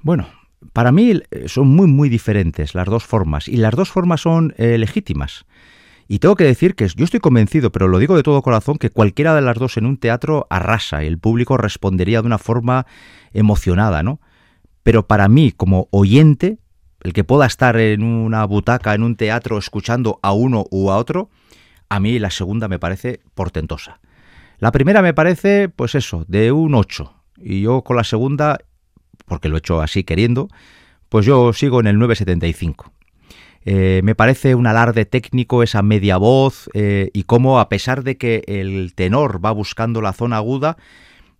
Bueno, 0.04 0.26
para 0.74 0.92
mí 0.92 1.18
eh, 1.30 1.48
son 1.48 1.68
muy, 1.68 1.86
muy 1.86 2.10
diferentes 2.10 2.74
las 2.74 2.86
dos 2.86 3.04
formas 3.04 3.48
y 3.48 3.56
las 3.56 3.72
dos 3.72 3.88
formas 3.88 4.20
son 4.20 4.52
eh, 4.58 4.76
legítimas. 4.76 5.46
Y 6.08 6.18
tengo 6.18 6.36
que 6.36 6.44
decir 6.44 6.74
que 6.74 6.86
yo 6.86 7.06
estoy 7.06 7.20
convencido, 7.20 7.72
pero 7.72 7.88
lo 7.88 7.98
digo 7.98 8.14
de 8.14 8.22
todo 8.22 8.42
corazón, 8.42 8.76
que 8.76 8.90
cualquiera 8.90 9.34
de 9.34 9.40
las 9.40 9.56
dos 9.56 9.78
en 9.78 9.86
un 9.86 9.96
teatro 9.96 10.46
arrasa 10.50 11.02
y 11.02 11.06
el 11.06 11.18
público 11.18 11.56
respondería 11.56 12.20
de 12.20 12.26
una 12.26 12.36
forma 12.36 12.84
emocionada, 13.32 14.02
¿no? 14.02 14.20
Pero 14.82 15.06
para 15.06 15.26
mí, 15.28 15.52
como 15.52 15.88
oyente, 15.90 16.58
el 17.00 17.14
que 17.14 17.24
pueda 17.24 17.46
estar 17.46 17.78
en 17.78 18.02
una 18.02 18.44
butaca, 18.44 18.92
en 18.92 19.04
un 19.04 19.16
teatro, 19.16 19.56
escuchando 19.56 20.20
a 20.22 20.34
uno 20.34 20.66
u 20.70 20.90
a 20.90 20.98
otro, 20.98 21.30
a 21.88 21.98
mí 21.98 22.18
la 22.18 22.30
segunda 22.30 22.68
me 22.68 22.78
parece 22.78 23.22
portentosa. 23.32 24.00
La 24.58 24.70
primera 24.70 25.00
me 25.00 25.14
parece, 25.14 25.70
pues 25.70 25.94
eso, 25.94 26.26
de 26.28 26.52
un 26.52 26.74
8. 26.74 27.10
Y 27.38 27.62
yo 27.62 27.80
con 27.80 27.96
la 27.96 28.04
segunda 28.04 28.58
porque 29.26 29.48
lo 29.48 29.56
he 29.56 29.58
hecho 29.58 29.80
así 29.80 30.04
queriendo, 30.04 30.48
pues 31.08 31.26
yo 31.26 31.52
sigo 31.52 31.80
en 31.80 31.86
el 31.86 31.98
975. 31.98 32.92
Eh, 33.66 34.02
me 34.04 34.14
parece 34.14 34.54
un 34.54 34.66
alarde 34.66 35.06
técnico 35.06 35.62
esa 35.62 35.82
media 35.82 36.18
voz 36.18 36.68
eh, 36.74 37.10
y 37.14 37.22
cómo 37.22 37.60
a 37.60 37.70
pesar 37.70 38.02
de 38.02 38.18
que 38.18 38.42
el 38.46 38.92
tenor 38.94 39.42
va 39.42 39.52
buscando 39.52 40.02
la 40.02 40.12
zona 40.12 40.36
aguda, 40.36 40.76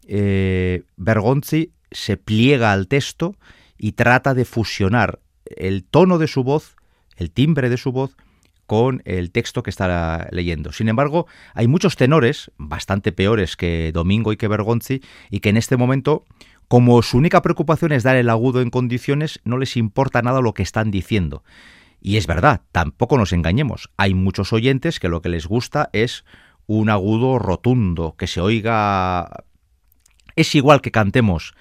eh, 0.06 0.84
Bergonzi 0.96 1.72
se 1.90 2.16
pliega 2.16 2.72
al 2.72 2.88
texto 2.88 3.36
y 3.76 3.92
trata 3.92 4.32
de 4.32 4.46
fusionar 4.46 5.20
el 5.44 5.84
tono 5.84 6.18
de 6.18 6.26
su 6.26 6.44
voz, 6.44 6.76
el 7.16 7.30
timbre 7.30 7.68
de 7.68 7.76
su 7.76 7.92
voz, 7.92 8.16
con 8.66 9.02
el 9.04 9.30
texto 9.30 9.62
que 9.62 9.70
está 9.70 10.28
leyendo. 10.30 10.72
Sin 10.72 10.88
embargo, 10.88 11.26
hay 11.52 11.68
muchos 11.68 11.96
tenores, 11.96 12.50
bastante 12.56 13.12
peores 13.12 13.56
que 13.56 13.92
Domingo 13.92 14.32
y 14.32 14.38
que 14.38 14.48
Bergonzi, 14.48 15.02
y 15.30 15.40
que 15.40 15.50
en 15.50 15.58
este 15.58 15.76
momento, 15.76 16.24
como 16.68 17.00
su 17.02 17.18
única 17.18 17.42
preocupación 17.42 17.92
es 17.92 18.02
dar 18.02 18.16
el 18.16 18.30
agudo 18.30 18.60
en 18.60 18.70
condiciones, 18.70 19.40
no 19.44 19.58
les 19.58 19.76
importa 19.76 20.22
nada 20.22 20.40
lo 20.40 20.54
que 20.54 20.62
están 20.62 20.90
diciendo. 20.90 21.42
Y 22.00 22.16
es 22.16 22.26
verdad, 22.26 22.62
tampoco 22.72 23.16
nos 23.16 23.32
engañemos. 23.32 23.90
Hay 23.96 24.14
muchos 24.14 24.52
oyentes 24.52 25.00
que 25.00 25.08
lo 25.08 25.22
que 25.22 25.28
les 25.28 25.46
gusta 25.46 25.90
es 25.92 26.24
un 26.66 26.90
agudo 26.90 27.38
rotundo, 27.38 28.14
que 28.16 28.26
se 28.26 28.40
oiga... 28.40 29.44
Es 30.36 30.54
igual 30.54 30.80
que 30.80 30.90
cantemos 30.90 31.54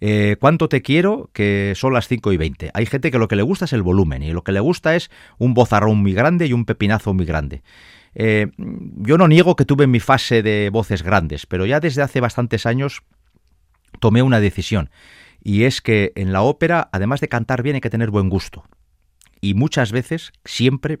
eh, 0.00 0.36
¿Cuánto 0.38 0.68
te 0.68 0.82
quiero? 0.82 1.30
Que 1.32 1.72
son 1.74 1.92
las 1.92 2.08
5 2.08 2.32
y 2.32 2.36
20. 2.36 2.70
Hay 2.72 2.86
gente 2.86 3.10
que 3.10 3.18
lo 3.18 3.28
que 3.28 3.36
le 3.36 3.42
gusta 3.42 3.64
es 3.64 3.72
el 3.72 3.82
volumen 3.82 4.22
y 4.22 4.32
lo 4.32 4.42
que 4.42 4.52
le 4.52 4.60
gusta 4.60 4.94
es 4.94 5.10
un 5.38 5.54
bozarrón 5.54 5.98
muy 5.98 6.12
grande 6.12 6.46
y 6.46 6.52
un 6.52 6.64
pepinazo 6.64 7.14
muy 7.14 7.26
grande. 7.26 7.62
Eh, 8.14 8.48
yo 8.56 9.18
no 9.18 9.28
niego 9.28 9.56
que 9.56 9.64
tuve 9.64 9.86
mi 9.86 10.00
fase 10.00 10.42
de 10.42 10.70
voces 10.70 11.02
grandes, 11.02 11.46
pero 11.46 11.66
ya 11.66 11.80
desde 11.80 12.02
hace 12.02 12.20
bastantes 12.20 12.64
años 12.66 13.02
tomé 14.00 14.22
una 14.22 14.40
decisión. 14.40 14.90
Y 15.42 15.64
es 15.64 15.80
que 15.80 16.12
en 16.16 16.32
la 16.32 16.42
ópera, 16.42 16.88
además 16.92 17.20
de 17.20 17.28
cantar 17.28 17.62
bien, 17.62 17.76
hay 17.76 17.80
que 17.80 17.90
tener 17.90 18.10
buen 18.10 18.28
gusto 18.28 18.64
y 19.40 19.54
muchas 19.54 19.92
veces, 19.92 20.32
siempre, 20.44 20.98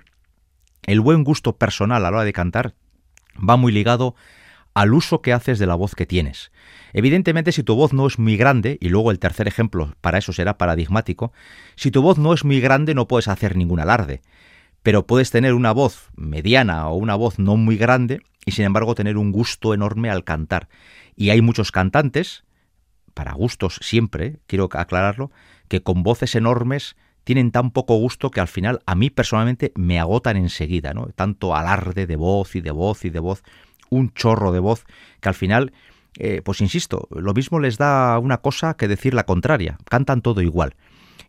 el 0.84 1.00
buen 1.00 1.24
gusto 1.24 1.56
personal 1.56 2.04
a 2.04 2.10
la 2.10 2.18
hora 2.18 2.24
de 2.24 2.32
cantar 2.32 2.74
va 3.36 3.56
muy 3.56 3.72
ligado 3.72 4.14
al 4.74 4.94
uso 4.94 5.22
que 5.22 5.32
haces 5.32 5.58
de 5.58 5.66
la 5.66 5.74
voz 5.74 5.94
que 5.94 6.06
tienes. 6.06 6.52
Evidentemente, 6.92 7.52
si 7.52 7.62
tu 7.62 7.74
voz 7.74 7.92
no 7.92 8.06
es 8.06 8.18
muy 8.18 8.36
grande, 8.36 8.78
y 8.80 8.88
luego 8.88 9.10
el 9.10 9.18
tercer 9.18 9.48
ejemplo 9.48 9.94
para 10.00 10.18
eso 10.18 10.32
será 10.32 10.56
paradigmático, 10.56 11.32
si 11.74 11.90
tu 11.90 12.00
voz 12.00 12.18
no 12.18 12.32
es 12.32 12.44
muy 12.44 12.60
grande 12.60 12.94
no 12.94 13.08
puedes 13.08 13.28
hacer 13.28 13.56
ningún 13.56 13.80
alarde, 13.80 14.22
pero 14.82 15.06
puedes 15.06 15.30
tener 15.30 15.54
una 15.54 15.72
voz 15.72 16.10
mediana 16.16 16.88
o 16.88 16.94
una 16.94 17.16
voz 17.16 17.38
no 17.38 17.56
muy 17.56 17.76
grande 17.76 18.20
y 18.46 18.52
sin 18.52 18.64
embargo 18.64 18.94
tener 18.94 19.16
un 19.16 19.32
gusto 19.32 19.74
enorme 19.74 20.10
al 20.10 20.24
cantar. 20.24 20.68
Y 21.16 21.30
hay 21.30 21.42
muchos 21.42 21.72
cantantes, 21.72 22.44
para 23.18 23.32
gustos 23.32 23.80
siempre, 23.82 24.38
quiero 24.46 24.68
aclararlo, 24.70 25.32
que 25.66 25.82
con 25.82 26.04
voces 26.04 26.36
enormes 26.36 26.94
tienen 27.24 27.50
tan 27.50 27.72
poco 27.72 27.96
gusto 27.96 28.30
que 28.30 28.38
al 28.38 28.46
final 28.46 28.78
a 28.86 28.94
mí 28.94 29.10
personalmente 29.10 29.72
me 29.74 29.98
agotan 29.98 30.36
enseguida, 30.36 30.94
¿no? 30.94 31.08
Tanto 31.16 31.56
alarde 31.56 32.06
de 32.06 32.14
voz 32.14 32.54
y 32.54 32.60
de 32.60 32.70
voz 32.70 33.04
y 33.04 33.10
de 33.10 33.18
voz, 33.18 33.42
un 33.90 34.12
chorro 34.14 34.52
de 34.52 34.60
voz, 34.60 34.84
que 35.20 35.30
al 35.30 35.34
final, 35.34 35.72
eh, 36.16 36.42
pues 36.44 36.60
insisto, 36.60 37.08
lo 37.10 37.34
mismo 37.34 37.58
les 37.58 37.76
da 37.76 38.16
una 38.20 38.36
cosa 38.36 38.74
que 38.74 38.86
decir 38.86 39.14
la 39.14 39.26
contraria, 39.26 39.78
cantan 39.90 40.22
todo 40.22 40.40
igual. 40.40 40.76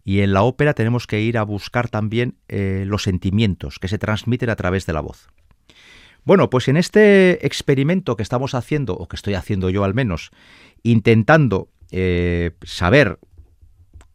Y 0.06 0.20
en 0.20 0.32
la 0.32 0.44
ópera 0.44 0.76
tenemos 0.76 1.08
que 1.08 1.22
ir 1.22 1.40
a 1.40 1.44
buscar 1.44 1.90
también 1.90 2.36
eh, 2.50 2.84
los 2.86 3.02
sentimientos 3.02 3.80
que 3.80 3.88
se 3.88 3.98
transmiten 3.98 4.52
a 4.52 4.56
través 4.56 4.86
de 4.86 4.94
la 4.94 5.02
voz. 5.02 5.28
Bueno, 6.24 6.52
pues 6.52 6.68
en 6.68 6.78
este 6.78 7.48
experimento 7.48 8.16
que 8.16 8.22
estamos 8.22 8.54
haciendo, 8.54 8.94
o 8.94 9.08
que 9.08 9.16
estoy 9.16 9.34
haciendo 9.34 9.72
yo 9.72 9.84
al 9.84 9.96
menos, 9.96 10.30
intentando 10.84 11.70
eh, 11.92 12.52
saber 12.64 13.20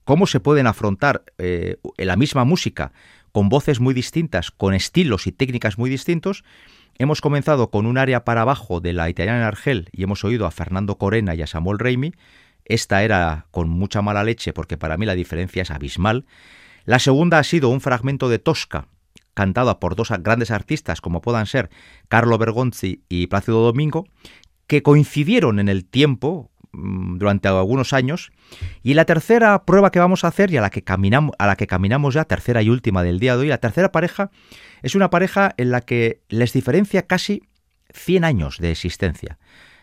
cómo 0.05 0.27
se 0.27 0.41
pueden 0.41 0.66
afrontar 0.66 1.25
eh, 1.39 1.77
la 1.97 2.16
misma 2.16 2.45
música 2.45 2.93
con 3.33 3.49
voces 3.49 3.81
muy 3.81 3.95
distintas, 3.95 4.51
con 4.51 4.75
estilos 4.75 5.27
y 5.27 5.33
técnicas 5.33 5.77
muy 5.79 5.91
distintos. 5.91 6.45
Hemos 6.99 7.20
comenzado 7.20 7.70
con 7.70 7.87
un 7.87 7.99
área 7.99 8.25
para 8.25 8.43
abajo 8.43 8.81
de 8.81 8.93
la 8.93 9.11
italiana 9.11 9.49
Argel 9.49 9.89
y 9.91 10.05
hemos 10.05 10.22
oído 10.25 10.47
a 10.47 10.53
Fernando 10.53 10.97
Corena 10.99 11.35
y 11.35 11.43
a 11.43 11.49
Samuel 11.49 11.81
Reimi. 11.81 12.12
Esta 12.64 13.03
era 13.03 13.47
con 13.51 13.68
mucha 13.68 14.03
mala 14.03 14.22
leche 14.22 14.53
porque 14.53 14.77
para 14.77 14.97
mí 14.97 15.05
la 15.05 15.16
diferencia 15.16 15.62
es 15.62 15.72
abismal. 15.72 16.27
La 16.85 17.01
segunda 17.01 17.39
ha 17.39 17.45
sido 17.45 17.70
un 17.70 17.81
fragmento 17.81 18.29
de 18.29 18.39
Tosca, 18.39 18.87
cantada 19.35 19.81
por 19.81 19.97
dos 19.97 20.11
grandes 20.20 20.51
artistas 20.51 21.01
como 21.01 21.20
puedan 21.20 21.47
ser 21.47 21.70
Carlo 22.09 22.39
Bergonzi 22.39 23.03
y 23.09 23.27
Plácido 23.27 23.62
Domingo, 23.62 24.07
que 24.68 24.83
coincidieron 24.83 25.59
en 25.59 25.68
el 25.68 25.85
tiempo, 25.85 26.53
durante 26.75 27.49
algunos 27.49 27.93
años. 27.93 28.33
Y 28.83 28.95
la 28.95 29.05
tercera 29.05 29.64
prueba 29.64 29.91
que 29.91 29.99
vamos 29.99 30.25
a 30.25 30.29
hacer 30.29 30.51
y 30.51 30.57
a 30.57 30.61
la 30.61 30.70
que 30.70 30.83
caminamos, 30.83 31.35
a 31.39 31.47
la 31.47 31.57
que 31.57 31.66
caminamos 31.66 32.14
ya, 32.14 32.25
tercera 32.25 32.62
y 32.62 32.70
última 32.70 33.03
del 33.03 33.20
día 33.20 33.37
de 33.37 33.43
hoy, 33.43 33.49
la 33.49 33.59
tercera 33.59 33.93
pareja 33.93 34.31
es 34.83 34.95
una 34.95 35.11
pareja 35.11 35.55
en 35.57 35.70
la 35.70 35.81
que 35.81 36.22
les 36.29 36.53
diferencia 36.53 37.07
casi 37.07 37.43
100 37.93 38.25
años 38.25 38.59
de 38.59 38.70
existencia. 38.70 39.39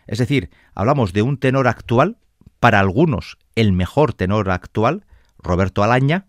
Es 0.07 0.19
decir, 0.19 0.49
hablamos 0.75 1.13
de 1.13 1.21
un 1.21 1.37
tenor 1.37 1.67
actual, 1.67 2.17
para 2.59 2.79
algunos 2.79 3.37
el 3.55 3.73
mejor 3.73 4.13
tenor 4.13 4.49
actual, 4.51 5.05
Roberto 5.39 5.83
Alaña, 5.83 6.27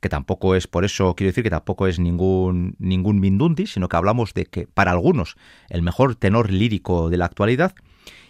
que 0.00 0.08
tampoco 0.08 0.54
es, 0.54 0.68
por 0.68 0.84
eso 0.84 1.14
quiero 1.16 1.30
decir 1.30 1.42
que 1.42 1.50
tampoco 1.50 1.86
es 1.86 1.98
ningún, 1.98 2.76
ningún 2.78 3.18
Mindundi, 3.18 3.66
sino 3.66 3.88
que 3.88 3.96
hablamos 3.96 4.34
de 4.34 4.46
que 4.46 4.66
para 4.68 4.92
algunos 4.92 5.36
el 5.68 5.82
mejor 5.82 6.14
tenor 6.14 6.52
lírico 6.52 7.10
de 7.10 7.16
la 7.16 7.24
actualidad, 7.24 7.74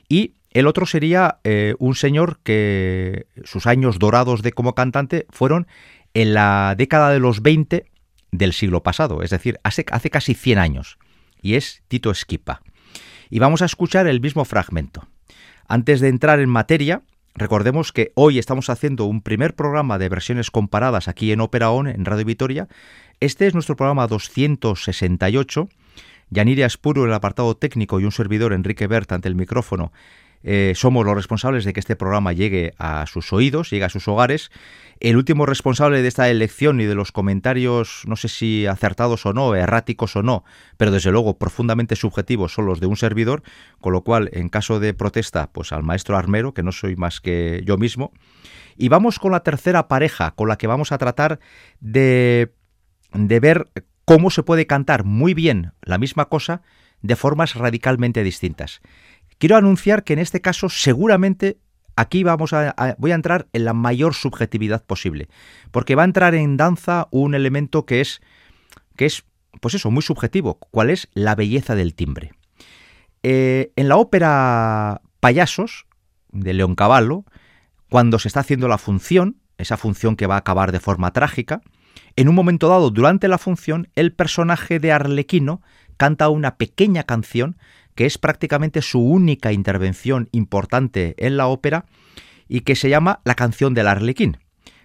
y 0.09 0.34
el 0.51 0.66
otro 0.66 0.86
sería 0.86 1.38
eh, 1.44 1.74
un 1.78 1.94
señor 1.94 2.40
que 2.42 3.26
sus 3.44 3.66
años 3.66 3.99
dorados 3.99 4.42
de 4.42 4.53
como 4.53 4.74
cantante 4.74 5.26
fueron 5.30 5.66
en 6.14 6.34
la 6.34 6.74
década 6.76 7.11
de 7.11 7.20
los 7.20 7.42
20 7.42 7.86
del 8.32 8.53
siglo 8.53 8.82
pasado, 8.82 9.22
es 9.22 9.30
decir, 9.30 9.59
hace, 9.62 9.84
hace 9.90 10.11
casi 10.11 10.34
100 10.34 10.59
años, 10.59 10.99
y 11.40 11.55
es 11.55 11.82
Tito 11.88 12.11
Esquipa. 12.11 12.62
Y 13.30 13.38
vamos 13.38 13.62
a 13.62 13.66
escuchar 13.66 14.07
el 14.07 14.20
mismo 14.20 14.44
fragmento. 14.44 15.07
Antes 15.66 16.01
de 16.01 16.09
entrar 16.09 16.40
en 16.40 16.49
materia, 16.49 17.03
recordemos 17.34 17.92
que 17.92 18.12
hoy 18.14 18.38
estamos 18.38 18.70
haciendo 18.70 19.05
un 19.05 19.20
primer 19.20 19.55
programa 19.55 19.99
de 19.99 20.09
versiones 20.09 20.51
comparadas 20.51 21.09
aquí 21.09 21.30
en 21.30 21.40
Opera 21.40 21.70
On, 21.70 21.86
en 21.86 22.05
Radio 22.05 22.24
Vitoria. 22.24 22.68
Este 23.20 23.46
es 23.46 23.55
nuestro 23.55 23.76
programa 23.76 24.07
268. 24.07 25.68
Yanire 26.30 26.64
Aspuro 26.64 27.05
en 27.05 27.11
el 27.11 27.14
apartado 27.14 27.57
técnico 27.57 28.01
y 28.01 28.05
un 28.05 28.12
servidor, 28.12 28.53
Enrique 28.53 28.86
Bert, 28.86 29.12
ante 29.12 29.28
el 29.28 29.34
micrófono, 29.34 29.92
eh, 30.43 30.72
somos 30.76 31.05
los 31.05 31.14
responsables 31.14 31.64
de 31.64 31.72
que 31.72 31.80
este 31.80 31.97
programa 31.97 32.32
llegue 32.32 32.74
a 32.78 33.07
sus 33.07 33.32
oídos, 33.32 33.70
llegue 33.70 33.84
a 33.84 33.89
sus 33.89 34.07
hogares. 34.09 34.51
El 35.01 35.16
último 35.16 35.47
responsable 35.47 36.03
de 36.03 36.09
esta 36.09 36.28
elección 36.28 36.80
y 36.80 36.84
de 36.84 36.95
los 36.95 37.12
comentarios, 37.12 38.03
no 38.07 38.16
sé 38.16 38.28
si 38.28 38.66
acertados 38.66 39.26
o 39.26 39.32
no, 39.32 39.55
erráticos 39.55 40.16
o 40.16 40.22
no, 40.22 40.45
pero 40.76 40.91
desde 40.91 41.12
luego 41.12 41.39
profundamente 41.39 41.97
subjetivos 41.97 42.53
son 42.53 42.66
los 42.66 42.80
de 42.80 42.86
un 42.86 42.97
servidor, 42.97 43.43
con 43.80 43.93
lo 43.93 44.03
cual, 44.03 44.30
en 44.32 44.49
caso 44.49 44.80
de 44.80 44.95
protesta, 44.95 45.51
pues 45.53 45.72
al 45.72 45.82
maestro 45.82 46.16
armero, 46.16 46.53
que 46.53 46.62
no 46.62 46.72
soy 46.72 46.97
más 46.97 47.20
que 47.20 47.62
yo 47.64 47.76
mismo. 47.76 48.12
Y 48.76 48.89
vamos 48.89 49.18
con 49.18 49.32
la 49.32 49.41
tercera 49.41 49.89
pareja, 49.89 50.32
con 50.32 50.49
la 50.49 50.57
que 50.57 50.66
vamos 50.66 50.93
a 50.93 50.99
tratar 50.99 51.41
de, 51.80 52.53
de 53.12 53.41
ver 53.41 53.68
cómo 54.05 54.30
se 54.30 54.43
puede 54.43 54.66
cantar 54.66 55.05
muy 55.05 55.34
bien 55.34 55.72
la 55.82 55.99
misma 55.99 56.26
cosa 56.26 56.62
de 57.03 57.16
formas 57.16 57.55
radicalmente 57.55 58.22
distintas. 58.22 58.80
Quiero 59.39 59.57
anunciar 59.57 60.05
que 60.05 60.12
en 60.12 60.18
este 60.18 60.41
caso 60.41 60.68
seguramente 60.68 61.59
aquí 61.97 62.22
vamos 62.22 62.53
a, 62.53 62.97
voy 62.99 63.12
a 63.12 63.16
entrar 63.16 63.49
en 63.53 63.64
la 63.64 63.72
mayor 63.72 64.14
subjetividad 64.14 64.84
posible, 64.84 65.28
porque 65.70 65.95
va 65.95 66.03
a 66.03 66.07
entrar 66.07 66.34
en 66.34 66.57
danza 66.57 67.09
un 67.11 67.34
elemento 67.34 67.86
que 67.86 68.01
es 68.01 68.20
que 68.97 69.07
es 69.07 69.24
pues 69.61 69.74
eso, 69.74 69.91
muy 69.91 70.03
subjetivo, 70.03 70.59
cuál 70.70 70.91
es 70.91 71.09
la 71.14 71.34
belleza 71.34 71.74
del 71.74 71.95
timbre. 71.95 72.32
Eh, 73.22 73.72
en 73.76 73.89
la 73.89 73.97
ópera 73.97 75.01
Payasos 75.20 75.86
de 76.30 76.55
León 76.55 76.74
Cavallo, 76.74 77.24
cuando 77.91 78.18
se 78.18 78.28
está 78.28 78.41
haciendo 78.41 78.68
la 78.68 78.78
función, 78.78 79.41
esa 79.57 79.76
función 79.76 80.16
que 80.16 80.26
va 80.26 80.36
a 80.36 80.39
acabar 80.39 80.72
de 80.72 80.80
forma 80.80 81.12
trágica, 81.12 81.62
en 82.16 82.28
un 82.28 82.34
momento 82.34 82.68
dado, 82.68 82.91
durante 82.91 83.28
la 83.28 83.39
función, 83.39 83.89
el 83.95 84.12
personaje 84.12 84.78
de 84.78 84.93
Arlequino 84.93 85.62
canta 85.97 86.28
una 86.28 86.57
pequeña 86.57 87.03
canción 87.05 87.57
que 87.99 88.07
es 88.07 88.16
prácticamente 88.16 88.80
su 88.80 89.01
única 89.01 89.51
intervención 89.51 90.28
importante 90.30 91.16
en 91.18 91.36
la 91.36 91.49
ópera 91.49 91.86
y 92.46 92.61
que 92.61 92.76
se 92.76 92.88
llama 92.88 93.20
La 93.24 93.34
canción 93.34 93.74
del 93.74 93.88
Arlequín 93.88 94.38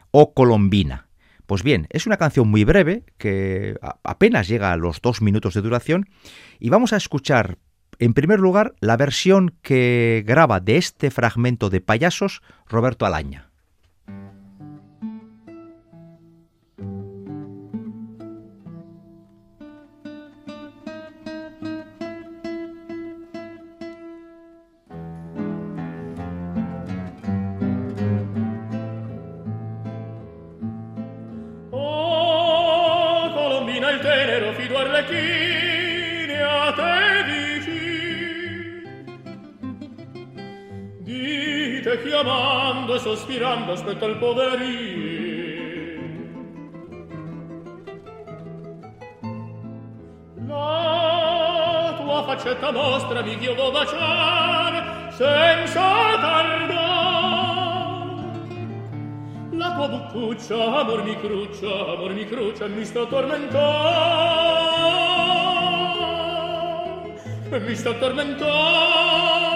o 0.10 0.34
Colombina. 0.34 1.10
Pues 1.46 1.62
bien, 1.62 1.86
es 1.92 2.08
una 2.08 2.18
canción 2.18 2.48
muy 2.48 2.64
breve 2.64 3.04
que 3.20 3.78
apenas 4.04 4.48
llega 4.48 4.72
a 4.72 4.78
los 4.78 5.00
dos 5.00 5.22
minutos 5.22 5.54
de 5.54 5.62
duración 5.62 6.10
y 6.58 6.70
vamos 6.70 6.92
a 6.92 6.98
escuchar 6.98 7.60
en 8.00 8.16
primer 8.16 8.40
lugar 8.40 8.74
la 8.80 8.98
versión 8.98 9.60
que 9.62 10.24
graba 10.26 10.60
de 10.60 10.78
este 10.78 11.12
fragmento 11.12 11.70
de 11.70 11.82
Payasos 11.82 12.42
Roberto 12.68 13.06
Alaña. 13.06 13.53
Aspetta 43.84 44.06
il 44.06 44.18
poverino. 44.18 45.22
La 50.48 51.94
tua 51.98 52.24
faccetta 52.24 52.72
mostra 52.72 53.22
mi 53.22 53.38
ch'io 53.38 53.56
vo 53.56 53.72
baciare 53.72 55.12
senza 55.12 55.82
tardare 56.22 56.72
tua 59.76 59.88
buccuccia, 59.88 60.80
amor 60.82 61.04
mi 61.04 61.18
cruccia, 61.20 61.94
amor 61.94 62.14
mi 62.14 62.26
cruccia, 62.28 62.68
mi 62.68 62.86
sta 62.86 63.06
tormentando, 63.06 63.60
mi 67.60 67.76
sta 67.76 67.94
tormentando. 67.94 69.53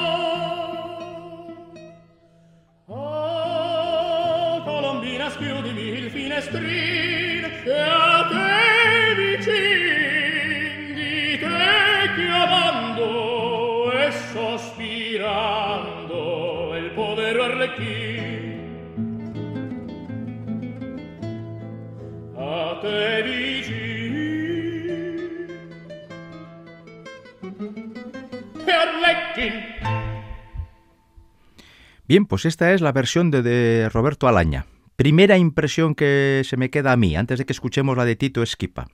Bien, 32.08 32.26
pues 32.26 32.46
esta 32.46 32.74
es 32.74 32.82
la 32.82 32.92
versión 32.92 33.32
de, 33.32 33.90
Roberto 33.92 34.28
Alaña. 34.28 34.66
Primera 34.96 35.38
impresión 35.38 35.94
que 35.94 36.42
se 36.46 36.58
me 36.58 36.70
queda 36.70 36.94
a 36.94 36.98
mí 36.98 37.16
antes 37.16 37.38
de 37.40 37.46
que 37.46 37.54
escuchemos 37.54 37.98
la 37.98 38.06
de 38.06 38.16
Tito 38.16 38.42
Esquipa. 38.42 38.88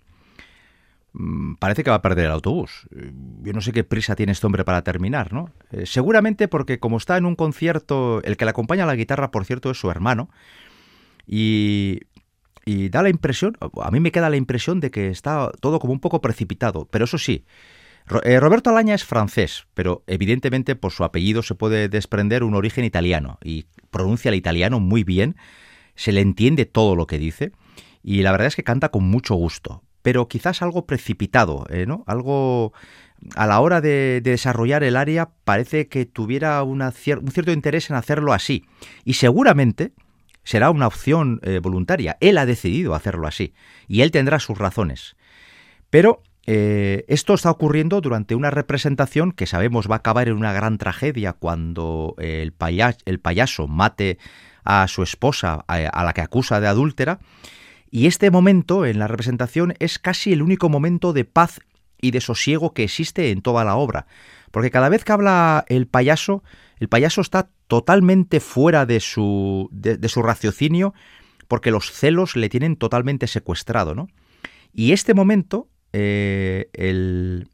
Mm, 1.14 1.56
parece 1.56 1.84
que 1.84 1.92
va 1.92 1.98
a 1.98 2.02
perder 2.02 2.26
el 2.26 2.32
autobús. 2.32 2.88
Yo 3.42 3.54
no 3.54 3.62
sé 3.62 3.72
qué 3.72 3.84
prisa 3.84 4.16
tiene 4.16 4.32
este 4.32 4.46
hombre 4.48 4.66
para 4.66 4.84
terminar, 4.84 5.32
¿no? 5.32 5.52
Eh, 5.72 5.86
seguramente 5.86 6.48
porque 6.48 6.80
como 6.80 6.98
está 6.98 7.18
en 7.18 7.26
un 7.26 7.36
concierto, 7.36 8.22
el 8.24 8.36
que 8.36 8.46
le 8.46 8.52
acompaña 8.52 8.84
a 8.84 8.88
la 8.88 8.96
guitarra, 8.96 9.32
por 9.32 9.46
cierto, 9.46 9.70
es 9.70 9.80
su 9.80 9.92
hermano, 9.92 10.30
y 11.28 12.02
y 12.66 12.90
da 12.90 13.04
la 13.04 13.10
impresión, 13.10 13.58
a 13.82 13.92
mí 13.92 14.00
me 14.00 14.12
queda 14.12 14.30
la 14.30 14.38
impresión 14.38 14.80
de 14.80 14.90
que 14.90 15.10
está 15.10 15.52
todo 15.60 15.80
como 15.80 15.94
un 15.94 16.00
poco 16.00 16.22
precipitado, 16.22 16.88
pero 16.90 17.06
eso 17.06 17.18
sí, 17.18 17.46
eh, 18.24 18.40
Roberto 18.40 18.70
Alaña 18.70 18.96
es 18.96 19.04
francés, 19.04 19.66
pero 19.74 20.04
evidentemente 20.08 20.76
por 20.76 20.92
su 20.92 21.04
apellido 21.04 21.42
se 21.44 21.56
puede 21.56 21.90
desprender 21.90 22.44
un 22.44 22.56
origen 22.56 22.84
italiano 22.84 23.38
y 23.44 23.66
pronuncia 23.92 24.30
el 24.30 24.36
italiano 24.36 24.80
muy 24.80 25.04
bien, 25.04 25.36
se 25.96 26.12
le 26.12 26.22
entiende 26.22 26.66
todo 26.66 26.96
lo 26.96 27.08
que 27.08 27.18
dice 27.18 27.52
y 28.02 28.22
la 28.22 28.32
verdad 28.32 28.48
es 28.48 28.56
que 28.56 28.64
canta 28.64 28.90
con 28.90 29.06
mucho 29.06 29.36
gusto, 29.36 29.84
pero 30.02 30.28
quizás 30.28 30.62
algo 30.62 30.86
precipitado, 30.86 31.66
eh, 31.70 31.86
¿no? 31.86 32.04
Algo 32.08 32.74
a 33.36 33.48
la 33.48 33.60
hora 33.62 33.80
de, 33.80 34.22
desarrollar 34.22 34.84
el 34.84 34.98
área 34.98 35.30
parece 35.46 35.88
que 35.88 36.06
tuviera 36.06 36.62
un 36.64 36.84
cierto 36.92 37.52
interés 37.52 37.90
en 37.90 37.96
hacerlo 37.96 38.34
así 38.34 38.66
y 39.06 39.14
seguramente 39.14 39.94
será 40.44 40.72
una 40.72 40.88
opción 40.88 41.40
eh, 41.44 41.60
voluntaria. 41.60 42.18
Él 42.20 42.38
ha 42.38 42.46
decidido 42.46 42.96
hacerlo 42.96 43.28
así 43.28 43.54
y 43.88 44.02
él 44.02 44.12
tendrá 44.12 44.40
sus 44.40 44.58
razones. 44.58 45.16
Pero 45.90 46.22
eh, 46.46 47.06
esto 47.08 47.34
está 47.34 47.50
ocurriendo 47.50 48.02
durante 48.02 48.36
una 48.36 48.52
representación 48.52 49.32
que 49.32 49.48
sabemos 49.48 49.90
va 49.90 49.96
a 49.96 49.98
acabar 50.00 50.28
en 50.28 50.36
una 50.36 50.52
gran 50.52 50.78
tragedia 50.78 51.34
cuando 51.34 52.16
el, 52.18 52.54
el 53.06 53.20
payaso 53.20 53.68
mate 53.68 54.18
a 54.64 54.88
su 54.88 55.04
esposa, 55.04 55.64
a, 55.68 56.04
la 56.04 56.14
que 56.14 56.22
acusa 56.22 56.60
de 56.60 56.68
adúltera. 56.68 57.20
Y 57.92 58.08
este 58.08 58.32
momento 58.32 58.86
en 58.86 59.00
la 59.00 59.08
representación 59.08 59.76
es 59.80 60.00
casi 60.00 60.34
el 60.34 60.42
único 60.42 60.70
momento 60.70 61.14
de 61.14 61.26
paz 61.26 61.60
y 62.02 62.12
de 62.12 62.22
sosiego 62.22 62.74
que 62.74 62.84
existe 62.84 63.32
en 63.32 63.42
toda 63.42 63.64
la 63.64 63.76
obra. 63.76 64.08
Porque 64.52 64.72
cada 64.72 64.90
vez 64.90 65.04
que 65.04 65.12
habla 65.12 65.64
el 65.68 65.88
payaso, 65.88 66.44
el 66.80 66.90
payaso 66.90 67.22
está 67.22 67.50
totalmente 67.68 68.40
fuera 68.40 68.86
de 68.86 69.00
su, 69.00 69.70
de, 69.72 70.10
su 70.10 70.22
raciocinio 70.22 70.94
porque 71.48 71.72
los 71.72 71.92
celos 71.92 72.36
le 72.36 72.50
tienen 72.50 72.78
totalmente 72.78 73.28
secuestrado, 73.28 73.94
¿no? 73.96 74.08
Y 74.74 74.92
este 74.92 75.14
momento, 75.14 75.68
eh, 75.94 76.70
el, 76.74 77.48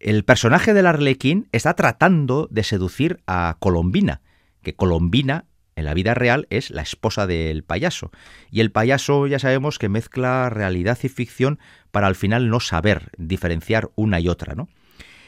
el 0.00 0.24
personaje 0.24 0.74
del 0.74 0.86
Arlequín 0.86 1.48
está 1.52 1.74
tratando 1.74 2.48
de 2.50 2.64
seducir 2.64 3.20
a 3.26 3.56
Colombina, 3.60 4.22
que 4.62 4.74
Colombina 4.74 5.46
en 5.76 5.84
la 5.84 5.94
vida 5.94 6.14
real 6.14 6.46
es 6.50 6.70
la 6.70 6.82
esposa 6.82 7.26
del 7.26 7.62
payaso. 7.62 8.10
Y 8.50 8.60
el 8.60 8.72
payaso 8.72 9.26
ya 9.26 9.38
sabemos 9.38 9.78
que 9.78 9.88
mezcla 9.88 10.48
realidad 10.50 10.98
y 11.02 11.08
ficción 11.08 11.58
para 11.90 12.06
al 12.06 12.14
final 12.14 12.48
no 12.48 12.60
saber 12.60 13.10
diferenciar 13.18 13.90
una 13.94 14.18
y 14.18 14.28
otra, 14.28 14.54
¿no? 14.54 14.68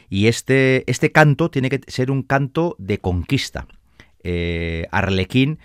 Y 0.09 0.27
este, 0.27 0.91
este 0.91 1.13
canto 1.13 1.51
tiene 1.51 1.69
que 1.69 1.81
ser 1.87 2.11
un 2.11 2.23
canto 2.23 2.77
de 2.79 2.99
conquista 2.99 3.67
eh, 4.25 4.87
Arlequín 4.91 5.59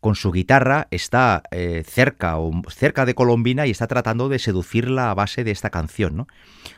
con 0.00 0.14
su 0.14 0.32
guitarra 0.32 0.88
está 0.90 1.42
eh, 1.50 1.84
cerca 1.86 2.38
o 2.38 2.50
cerca 2.70 3.04
de 3.04 3.14
Colombina 3.14 3.66
y 3.66 3.70
está 3.70 3.86
tratando 3.86 4.28
de 4.28 4.38
seducirla 4.38 5.10
a 5.10 5.14
base 5.14 5.44
de 5.44 5.50
esta 5.50 5.70
canción, 5.70 6.16
¿no? 6.16 6.26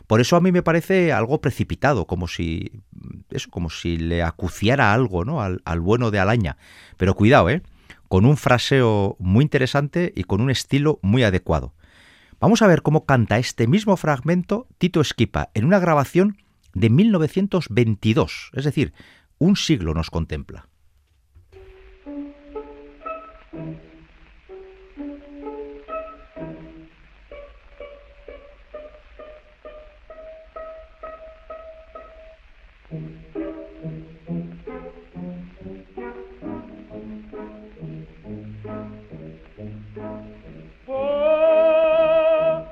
Por 0.06 0.20
eso 0.20 0.36
a 0.36 0.40
mí 0.40 0.50
me 0.50 0.62
parece 0.62 1.12
algo 1.12 1.40
precipitado, 1.40 2.06
como 2.06 2.26
si 2.26 2.82
eso, 3.30 3.48
como 3.50 3.70
si 3.70 3.96
le 3.96 4.22
acuciara 4.22 4.92
algo, 4.92 5.24
¿no? 5.24 5.40
Al, 5.40 5.62
al 5.64 5.80
bueno 5.80 6.10
de 6.10 6.18
Alaña. 6.18 6.56
Pero 6.96 7.14
cuidado, 7.14 7.48
¿eh? 7.48 7.62
Con 8.08 8.26
un 8.26 8.36
fraseo 8.36 9.16
muy 9.20 9.44
interesante 9.44 10.12
y 10.16 10.24
con 10.24 10.40
un 10.40 10.50
estilo 10.50 10.98
muy 11.02 11.22
adecuado. 11.22 11.74
Vamos 12.40 12.60
a 12.60 12.66
ver 12.66 12.82
cómo 12.82 13.06
canta 13.06 13.38
este 13.38 13.68
mismo 13.68 13.96
fragmento 13.96 14.66
Tito 14.78 15.00
Esquipa 15.00 15.50
en 15.54 15.64
una 15.64 15.78
grabación 15.78 16.38
de 16.74 16.90
1922, 16.90 18.50
es 18.54 18.64
decir, 18.64 18.92
un 19.38 19.56
siglo 19.56 19.94
nos 19.94 20.10
contempla. 20.10 20.66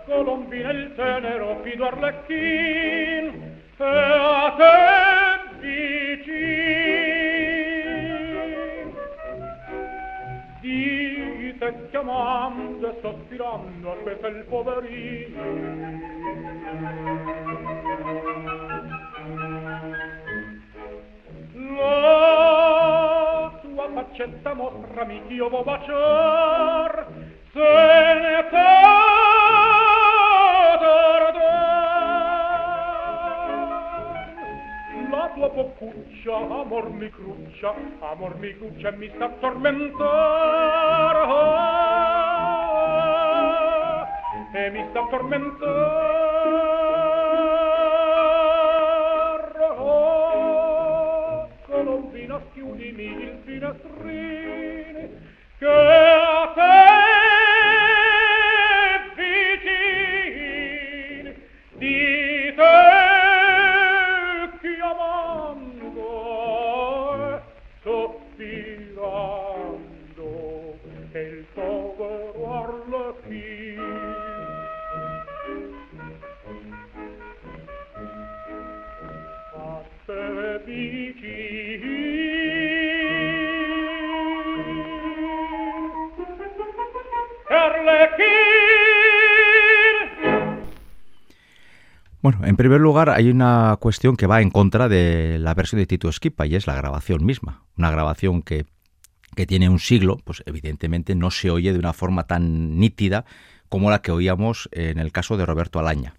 Colombina 0.07 0.70
il 0.70 0.95
tenero 0.97 1.61
fido 1.62 1.87
Arlecchin, 1.87 3.62
e 3.76 3.85
a 3.85 4.55
te 4.57 4.99
chiamando 11.91 12.89
e 12.91 12.99
sospirando 13.01 13.93
aspetta 13.93 14.29
il 14.29 14.45
poverino. 14.49 15.43
La 21.77 23.59
tua 23.62 23.91
faccetta 23.93 24.55
mostrami 24.55 25.23
ch'io 25.27 25.49
vo 25.49 25.62
baciar. 25.62 27.07
Se 27.53 27.59
ne 27.61 28.45
tua 35.41 35.49
popuccia, 35.49 36.36
amor 36.36 36.91
mi 36.91 37.09
cruccia, 37.09 37.72
amor 38.01 38.36
mi 38.36 38.55
cruccia 38.59 38.91
mi 38.91 39.11
sta 39.14 39.30
tormentar. 39.41 41.16
Ah, 41.16 42.86
e 44.53 44.70
mi 44.70 44.84
sta 44.91 45.07
tormentar. 45.09 45.68
Oh, 49.78 51.49
Colombina, 51.66 52.38
schiudimi 52.51 53.05
il 53.05 53.38
finestrino, 53.45 54.39
en 92.51 92.57
primer 92.57 92.80
lugar 92.80 93.11
hay 93.11 93.30
una 93.30 93.76
cuestión 93.78 94.16
que 94.16 94.26
va 94.26 94.42
en 94.42 94.51
contra 94.51 94.88
de 94.88 95.38
la 95.38 95.55
versión 95.55 95.78
de 95.78 95.86
Tito 95.86 96.09
Esquipa 96.09 96.46
y 96.48 96.57
es 96.57 96.66
la 96.66 96.74
grabación 96.74 97.24
misma. 97.24 97.62
Una 97.78 97.92
grabación 97.92 98.42
que, 98.42 98.66
que 99.36 99.46
tiene 99.46 99.68
un 99.68 99.78
siglo, 99.78 100.18
pues 100.24 100.42
evidentemente 100.46 101.14
no 101.14 101.30
se 101.30 101.53
oye 101.53 101.72
de 101.72 101.78
una 101.78 101.92
forma 101.92 102.26
tan 102.26 102.76
nítida 102.76 103.24
como 103.68 103.88
la 103.88 104.03
que 104.03 104.11
oíamos 104.11 104.68
en 104.72 104.98
el 104.98 105.12
caso 105.12 105.36
de 105.36 105.46
Roberto 105.46 105.78
Alaña. 105.78 106.14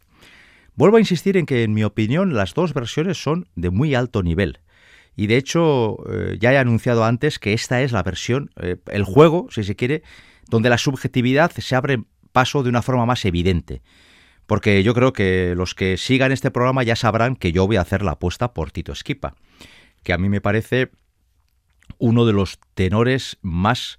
Vuelvo 0.73 0.95
a 0.95 1.01
insistir 1.01 1.36
en 1.36 1.45
que, 1.45 1.63
en 1.63 1.73
mi 1.73 1.84
opinión, 1.84 2.34
las 2.34 2.53
dos 2.53 2.73
versiones 2.73 3.21
son 3.21 3.49
de 3.55 3.69
muy 3.69 3.93
alto 3.93 4.23
nivel. 4.23 4.59
Y 5.17 5.27
de 5.27 5.36
hecho, 5.36 5.97
eh, 6.09 6.38
ya 6.39 6.53
he 6.53 6.57
anunciado 6.57 7.03
antes 7.03 7.39
que 7.39 7.51
esta 7.51 7.82
es 7.82 7.91
la 7.91 8.03
versión, 8.03 8.51
eh, 8.55 8.77
el 8.88 9.03
juego, 9.03 9.47
si 9.51 9.65
se 9.65 9.75
quiere, 9.75 10.01
donde 10.49 10.69
la 10.69 10.77
subjetividad 10.77 11.51
se 11.51 11.75
abre 11.75 12.01
paso 12.32 12.63
de 12.63 12.69
una 12.69 12.82
forma 12.82 13.05
más 13.05 13.25
evidente 13.25 13.82
porque 14.52 14.84
yo 14.84 14.93
creo 14.93 15.14
que 15.14 15.54
los 15.56 15.74
que 15.74 15.95
sigan 15.95 16.34
este 16.34 16.52
programa 16.52 16.84
ya 16.84 16.97
sabrán 16.97 17.38
que 17.38 17.54
yo 17.54 17.68
voy 17.68 17.78
a 17.78 17.82
hacer 17.84 18.04
la 18.04 18.12
apuesta 18.12 18.54
por 18.54 18.70
Tito 18.70 18.91
Esquipa, 18.91 19.34
que 20.04 20.12
a 20.12 20.18
mí 20.18 20.28
me 20.28 20.41
parece 20.41 20.91
uno 21.99 22.26
de 22.26 22.34
los 22.34 22.60
tenores 22.74 23.38
más 23.41 23.97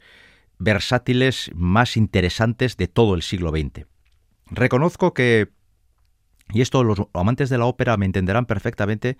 versátiles, 0.59 1.51
más 1.55 1.97
interesantes 1.97 2.77
de 2.77 2.87
todo 2.87 3.15
el 3.15 3.23
siglo 3.23 3.49
XX. 3.49 3.87
Reconozco 4.51 5.15
que, 5.15 5.49
y 6.53 6.61
esto 6.61 6.85
los 6.85 7.01
amantes 7.15 7.49
de 7.49 7.57
la 7.57 7.65
ópera 7.65 7.97
me 7.97 8.05
entenderán 8.05 8.45
perfectamente, 8.45 9.17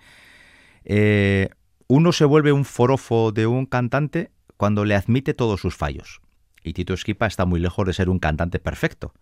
eh, 0.85 1.49
uno 1.87 2.11
se 2.11 2.25
vuelve 2.25 2.51
un 2.51 2.63
forofo 2.63 3.31
de 3.31 3.47
un 3.47 3.65
cantante 3.65 4.29
cuando 4.55 4.85
le 4.85 4.93
admite 4.93 5.33
todos 5.33 5.61
sus 5.61 5.75
fallos. 5.75 6.21
Y 6.63 6.73
Tito 6.73 6.93
Esquipa 6.93 7.25
está 7.25 7.45
muy 7.45 7.59
lejos 7.59 7.87
de 7.87 7.93
ser 7.93 8.07
un 8.07 8.19
cantante 8.19 8.59
perfecto. 8.59 9.15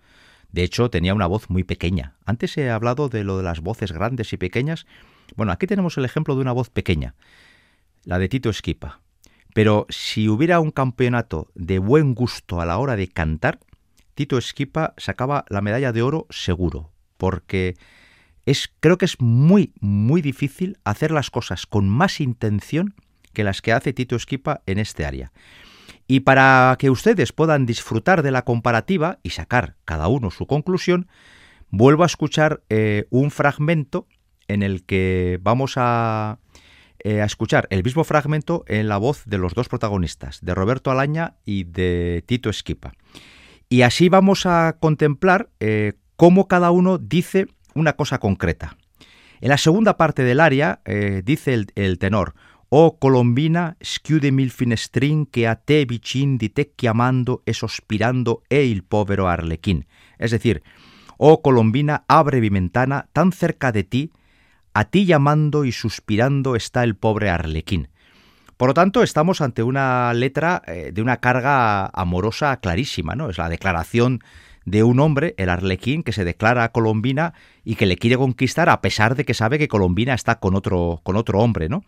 De 0.51 0.63
hecho, 0.63 0.89
tenía 0.89 1.13
una 1.13 1.27
voz 1.27 1.49
muy 1.49 1.63
pequeña. 1.63 2.15
Antes 2.25 2.57
he 2.57 2.69
hablado 2.69 3.09
de 3.09 3.23
lo 3.23 3.37
de 3.37 3.43
las 3.43 3.61
voces 3.61 3.91
grandes 3.91 4.33
y 4.33 4.37
pequeñas. 4.37 4.85
Bueno, 5.35 5.51
aquí 5.51 5.67
tenemos 5.67 5.97
el 5.97 6.05
ejemplo 6.05 6.35
de 6.35 6.41
una 6.41 6.51
voz 6.51 6.69
pequeña, 6.69 7.15
la 8.03 8.19
de 8.19 8.27
Tito 8.27 8.49
Esquipa. 8.49 8.99
Pero 9.53 9.85
si 9.89 10.29
hubiera 10.29 10.59
un 10.59 10.71
campeonato 10.71 11.51
de 11.55 11.79
buen 11.79 12.13
gusto 12.13 12.61
a 12.61 12.65
la 12.65 12.77
hora 12.77 12.95
de 12.95 13.07
cantar, 13.07 13.59
Tito 14.13 14.37
Esquipa 14.37 14.93
sacaba 14.97 15.45
la 15.49 15.61
medalla 15.61 15.91
de 15.91 16.01
oro 16.01 16.27
seguro, 16.29 16.91
porque 17.17 17.75
es, 18.45 18.73
creo 18.79 18.97
que 18.97 19.05
es 19.05 19.19
muy, 19.19 19.73
muy 19.79 20.21
difícil 20.21 20.77
hacer 20.83 21.11
las 21.11 21.29
cosas 21.29 21.65
con 21.65 21.89
más 21.89 22.19
intención 22.19 22.95
que 23.33 23.43
las 23.43 23.61
que 23.61 23.71
hace 23.71 23.93
Tito 23.93 24.15
Esquipa 24.15 24.61
en 24.65 24.79
este 24.79 25.05
área. 25.05 25.31
Y 26.11 26.19
para 26.19 26.75
que 26.77 26.89
ustedes 26.89 27.31
puedan 27.31 27.65
disfrutar 27.65 28.21
de 28.21 28.31
la 28.31 28.41
comparativa 28.41 29.19
y 29.23 29.29
sacar 29.29 29.77
cada 29.85 30.09
uno 30.09 30.29
su 30.29 30.45
conclusión, 30.45 31.07
vuelvo 31.69 32.03
a 32.03 32.05
escuchar 32.05 32.63
eh, 32.67 33.05
un 33.11 33.31
fragmento 33.31 34.07
en 34.49 34.61
el 34.61 34.83
que 34.83 35.39
vamos 35.41 35.75
a, 35.77 36.39
eh, 36.99 37.21
a, 37.21 37.23
escuchar 37.23 37.65
el 37.69 37.81
mismo 37.81 38.03
fragmento 38.03 38.65
en 38.67 38.89
la 38.89 38.97
voz 38.97 39.23
de 39.25 39.37
los 39.37 39.53
dos 39.53 39.69
protagonistas, 39.69 40.41
de 40.41 40.53
Roberto 40.53 40.91
Alaña 40.91 41.35
y 41.45 41.63
de 41.63 42.25
Tito 42.25 42.49
Esquipa. 42.49 42.91
Y 43.69 43.83
así 43.83 44.09
vamos 44.09 44.45
a 44.45 44.75
contemplar 44.81 45.49
eh, 45.61 45.93
cómo 46.17 46.49
cada 46.49 46.71
uno 46.71 46.97
dice 46.97 47.47
una 47.73 47.93
cosa 47.93 48.17
concreta. 48.17 48.75
En 49.39 49.47
la 49.47 49.57
segunda 49.57 49.95
parte 49.95 50.23
del 50.23 50.41
área 50.41 50.81
dice 51.23 51.53
el, 51.53 51.67
el 51.75 51.99
tenor, 51.99 52.35
Oh 52.73 52.97
Colombina, 52.97 53.75
schiudemi 53.81 54.43
il 54.43 54.49
finestrin 54.49 55.29
che 55.29 55.45
a 55.45 55.55
te 55.55 55.83
vicin 55.83 56.37
di 56.37 56.53
te 56.53 56.71
chiamando 56.73 57.41
e 57.43 57.51
sospirando 57.51 58.43
e 58.47 58.65
il 58.65 58.85
povero 58.85 59.27
arlequín. 59.27 59.85
Es 60.17 60.31
decir, 60.31 60.63
oh 61.17 61.41
Colombina, 61.41 62.05
abre 62.07 62.39
mi 62.39 62.47
ventana, 62.47 63.09
tan 63.11 63.33
cerca 63.33 63.73
de 63.73 63.83
ti, 63.83 64.11
a 64.71 64.85
ti 64.85 65.03
llamando 65.03 65.65
y 65.65 65.73
suspirando 65.73 66.55
está 66.55 66.85
el 66.85 66.95
pobre 66.95 67.29
arlequín. 67.29 67.89
Por 68.55 68.69
lo 68.69 68.73
tanto, 68.73 69.03
estamos 69.03 69.41
ante 69.41 69.63
una 69.63 70.13
letra 70.13 70.61
eh, 70.65 70.91
de 70.93 71.01
una 71.01 71.17
carga 71.17 71.87
amorosa 71.87 72.55
clarísima, 72.61 73.15
¿no? 73.15 73.29
Es 73.29 73.37
la 73.37 73.49
declaración 73.49 74.21
de 74.63 74.83
un 74.83 75.01
hombre, 75.01 75.35
el 75.35 75.49
arlequín, 75.49 76.03
que 76.03 76.13
se 76.13 76.23
declara 76.23 76.63
a 76.63 76.71
Colombina 76.71 77.33
y 77.65 77.75
que 77.75 77.85
le 77.85 77.97
quiere 77.97 78.15
conquistar 78.15 78.69
a 78.69 78.79
pesar 78.79 79.15
de 79.15 79.25
que 79.25 79.33
sabe 79.33 79.59
que 79.59 79.67
Colombina 79.67 80.13
está 80.13 80.39
con 80.39 80.55
otro, 80.55 81.01
con 81.03 81.17
otro 81.17 81.39
hombre, 81.39 81.67
¿no? 81.67 81.83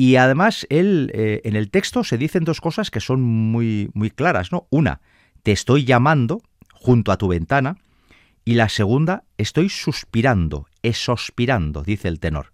Y 0.00 0.14
además, 0.14 0.64
él, 0.70 1.10
eh, 1.12 1.40
en 1.42 1.56
el 1.56 1.72
texto 1.72 2.04
se 2.04 2.16
dicen 2.18 2.44
dos 2.44 2.60
cosas 2.60 2.92
que 2.92 3.00
son 3.00 3.20
muy, 3.20 3.90
muy 3.94 4.12
claras, 4.12 4.52
¿no? 4.52 4.68
Una, 4.70 5.00
te 5.42 5.50
estoy 5.50 5.84
llamando 5.84 6.40
junto 6.72 7.10
a 7.10 7.16
tu 7.16 7.26
ventana. 7.26 7.78
Y 8.44 8.54
la 8.54 8.68
segunda, 8.68 9.24
estoy 9.38 9.68
suspirando, 9.68 10.68
esospirando, 10.84 11.82
dice 11.82 12.06
el 12.06 12.20
tenor. 12.20 12.52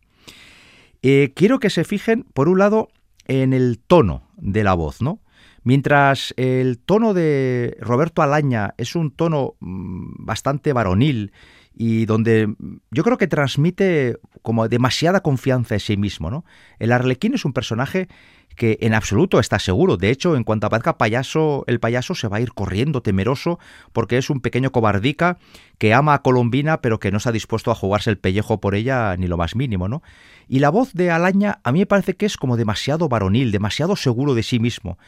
Eh, 1.03 1.35
quiero 1.37 1.61
que 1.61 1.69
se 1.69 1.85
fijen, 1.85 2.23
por 2.33 2.49
un 2.49 2.61
lado, 2.61 2.89
en 3.27 3.53
el 3.53 3.79
tono 3.79 4.27
de 4.39 4.65
la 4.65 4.73
voz, 4.73 5.03
¿no? 5.03 5.21
Mientras 5.65 6.33
el 6.39 6.79
tono 6.79 7.13
de 7.13 7.77
Roberto 7.79 8.23
Alaña 8.23 8.73
es 8.79 8.97
un 8.97 9.11
tono 9.11 9.57
mm, 9.61 10.25
bastante 10.25 10.73
varonil 10.73 11.33
y 11.77 12.07
donde 12.07 12.55
yo 12.91 13.03
creo 13.03 13.19
que 13.19 13.27
transmite 13.27 14.19
como 14.43 14.69
demasiada 14.69 15.21
confianza 15.21 15.75
en 15.75 15.81
sí 15.81 15.97
mismo. 15.97 16.31
¿no? 16.31 16.45
El 16.79 16.93
arlequín 16.93 17.35
es 17.35 17.45
un 17.45 17.53
personaje 17.53 18.09
que 18.55 18.79
en 18.81 18.95
absoluto 18.95 19.41
está 19.41 19.59
seguro. 19.59 19.97
De 19.97 20.11
hecho, 20.11 20.37
en 20.37 20.45
cuanto 20.45 20.67
aparezca 20.67 20.97
payaso, 20.97 21.65
el 21.67 21.81
payaso 21.81 22.15
se 22.15 22.29
va 22.29 22.37
a 22.37 22.41
ir 22.41 22.53
corriendo 22.53 23.03
temeroso 23.03 23.59
porque 23.93 24.17
es 24.19 24.31
un 24.31 24.41
pequeño 24.41 24.71
cobardica 24.71 25.39
que 25.79 25.93
ama 25.93 26.15
a 26.15 26.23
Colombina 26.23 26.81
pero 26.81 27.01
que 27.01 27.11
no 27.11 27.19
está 27.19 27.33
dispuesto 27.33 27.71
a 27.71 27.75
jugarse 27.75 28.11
el 28.11 28.19
pellejo 28.19 28.61
por 28.61 28.75
ella 28.75 29.17
ni 29.17 29.27
lo 29.27 29.37
más 29.37 29.57
mínimo, 29.57 29.89
¿no? 29.89 30.03
Y 30.49 30.61
la 30.61 30.71
voz 30.71 30.93
de 30.93 31.11
Alaña 31.11 31.59
a 31.65 31.73
mí 31.73 31.81
me 31.81 31.87
parece 31.87 32.15
que 32.15 32.27
es 32.27 32.37
como 32.37 32.57
demasiado 32.57 33.09
varonil, 33.09 33.51
demasiado 33.51 33.97
seguro 33.97 34.35
de 34.35 34.43
sí 34.43 34.61
mismo, 34.61 34.99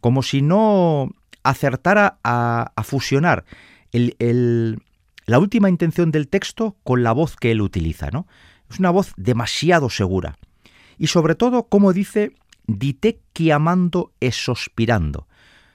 como 0.00 0.22
si 0.22 0.40
no 0.40 1.10
acertara 1.42 2.18
a, 2.24 2.72
fusionar 2.82 3.44
el, 3.92 4.80
la 5.26 5.38
última 5.38 5.68
intención 5.68 6.10
del 6.10 6.28
texto 6.28 6.76
con 6.84 7.02
la 7.02 7.12
voz 7.12 7.36
que 7.36 7.50
él 7.50 7.60
utiliza, 7.60 8.10
¿no? 8.10 8.26
Es 8.70 8.78
una 8.78 8.90
voz 8.90 9.12
demasiado 9.16 9.90
segura. 9.90 10.38
Y 10.98 11.08
sobre 11.08 11.34
todo, 11.34 11.64
como 11.64 11.92
dice, 11.92 12.32
dite 12.66 13.20
chiamando 13.34 14.12
e 14.20 14.32
sospirando. 14.32 15.26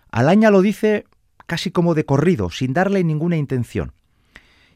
Alaña 0.09 0.49
lo 0.51 0.61
dice 0.61 1.05
casi 1.45 1.71
como 1.71 1.93
de 1.93 2.05
corrido, 2.05 2.49
sin 2.49 2.73
darle 2.73 3.03
ninguna 3.03 3.37
intención. 3.37 3.93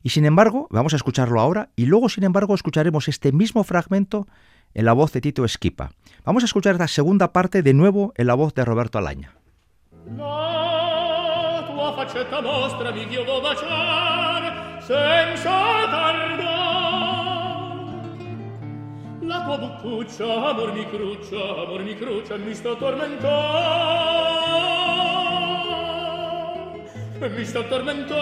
Y 0.04 0.10
sin 0.10 0.26
embargo, 0.26 0.68
vamos 0.70 0.94
a 0.94 0.98
escucharlo 0.98 1.40
ahora, 1.40 1.70
y 1.76 1.86
luego, 1.86 2.10
sin 2.10 2.26
embargo, 2.26 2.54
escucharemos 2.54 3.08
este 3.08 3.32
mismo 3.32 3.64
fragmento 3.64 4.28
en 4.74 4.86
la 4.86 4.94
voz 4.94 5.12
de 5.14 5.22
Tito 5.22 5.46
Esquipa. 5.46 5.94
Vamos 6.26 6.44
a 6.44 6.46
escuchar 6.46 6.78
la 6.78 6.88
segunda 6.88 7.32
parte 7.34 7.64
de 7.64 7.74
nuevo 7.74 8.14
en 8.18 8.28
la 8.28 8.36
voz 8.36 8.54
de 8.54 8.66
Roberto 8.66 8.98
Alaña. 9.00 9.36
Senza 14.86 15.50
tardar 15.90 16.46
la 19.22 19.40
tua 19.46 19.58
boccuccia 19.58 20.30
amor 20.50 20.74
mi 20.74 20.86
cruccia 20.92 21.42
amor 21.64 21.82
mi 21.82 21.96
cruccia 21.96 22.36
mi 22.38 22.54
sta 22.54 22.76
tormentando 22.76 23.30
mi 27.36 27.46
sta 27.46 27.64
tormentando 27.64 28.16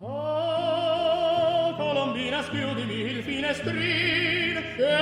ah 0.00 1.74
colombina 1.76 2.40
schiudimi 2.42 2.94
il 2.94 3.22
finestrin 3.22 4.62
che 4.76 4.92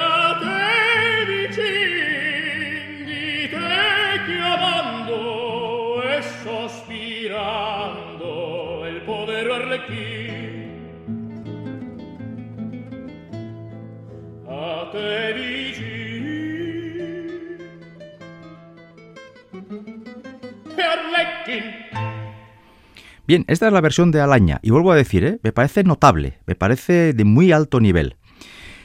Bien, 23.31 23.45
esta 23.47 23.69
es 23.69 23.73
la 23.73 23.81
versión 23.81 24.11
de 24.11 24.21
Alaña 24.21 24.59
y 24.61 24.71
vuelvo 24.71 24.91
a 24.91 24.97
decir, 24.97 25.25
¿eh? 25.25 25.39
me 25.45 25.53
parece 25.53 25.85
notable, 25.85 26.41
me 26.47 26.57
parece 26.57 27.13
de 27.13 27.25
muy 27.25 27.53
alto 27.53 27.79
nivel. 27.79 28.17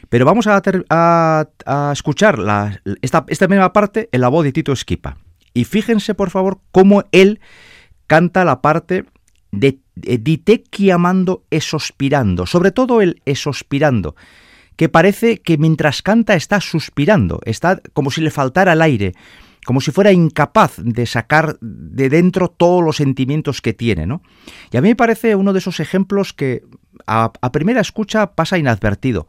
Pero 0.10 0.24
vamos 0.24 0.46
a, 0.48 0.62
escuchar 1.91 2.38
esta, 3.02 3.26
esta 3.28 3.48
misma 3.48 3.74
parte 3.74 4.08
en 4.12 4.22
la 4.22 4.28
voz 4.28 4.43
de 4.43 4.52
Tito 4.52 4.72
Esquipa. 4.72 5.18
Y 5.56 5.64
fíjense, 5.64 6.14
por 6.14 6.30
favor, 6.30 6.60
cómo 6.72 7.06
él 7.12 7.39
canta 8.06 8.46
la 8.46 8.62
parte 8.62 9.06
de, 9.52 9.80
de 9.96 10.64
chiamando 10.72 11.43
e 11.50 11.62
sospirando, 11.62 12.46
sobre 12.46 12.72
todo 12.72 13.02
el 13.02 13.22
esospirando, 13.26 14.16
que 14.76 14.89
parece 14.89 15.39
que 15.39 15.58
mientras 15.58 16.02
canta 16.02 16.36
está 16.36 16.60
suspirando, 16.60 17.39
está 17.46 17.82
como 17.93 18.12
si 18.12 18.22
le 18.22 18.32
faltara 18.32 18.74
el 18.74 18.82
aire, 18.82 19.14
como 19.66 19.82
si 19.82 19.91
fuera 19.91 20.12
incapaz 20.12 20.76
de 20.78 21.06
sacar 21.06 21.58
de 21.60 22.10
dentro 22.10 22.50
todos 22.50 22.84
los 22.84 22.98
sentimientos 22.98 23.62
que 23.62 23.74
tiene, 23.74 24.06
¿no? 24.06 24.22
Y 24.72 24.78
a 24.78 24.82
mí 24.82 24.89
me 24.89 24.96
parece 24.96 25.36
uno 25.36 25.54
de 25.54 25.60
esos 25.60 25.80
ejemplos 25.80 26.34
que 26.34 26.64
a, 27.08 27.32
primera 27.52 27.82
escucha 27.82 28.36
pasa 28.36 28.58
inadvertido, 28.58 29.28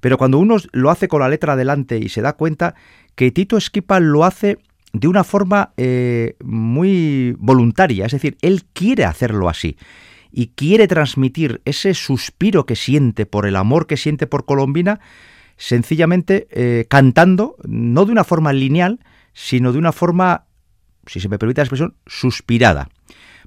pero 0.00 0.18
cuando 0.18 0.38
uno 0.38 0.56
lo 0.72 0.90
hace 0.90 1.08
con 1.08 1.20
la 1.20 1.28
letra 1.28 1.54
adelante 1.54 1.98
y 1.98 2.08
se 2.08 2.22
da 2.22 2.34
cuenta 2.34 2.74
que 3.14 3.30
Tito 3.30 3.56
Esquipa 3.56 3.98
lo 3.98 4.24
hace 4.24 4.58
de 4.92 5.08
una 5.08 5.24
forma 5.24 5.72
eh, 5.76 6.36
muy 6.44 7.34
voluntaria, 7.38 8.06
es 8.06 8.12
decir, 8.12 8.36
él 8.42 8.64
quiere 8.72 9.04
hacerlo 9.04 9.48
así 9.48 9.76
y 10.30 10.48
quiere 10.48 10.88
transmitir 10.88 11.60
ese 11.64 11.94
suspiro 11.94 12.64
que 12.66 12.76
siente 12.76 13.26
por 13.26 13.46
el 13.46 13.56
amor 13.56 13.86
que 13.86 13.96
siente 13.96 14.26
por 14.26 14.44
Colombina, 14.44 15.00
sencillamente 15.56 16.48
eh, 16.50 16.86
cantando, 16.88 17.56
no 17.64 18.04
de 18.06 18.12
una 18.12 18.24
forma 18.24 18.52
lineal, 18.52 19.00
sino 19.34 19.72
de 19.72 19.78
una 19.78 19.92
forma, 19.92 20.46
si 21.06 21.20
se 21.20 21.28
me 21.28 21.38
permite 21.38 21.60
la 21.60 21.64
expresión, 21.64 21.96
suspirada. 22.06 22.88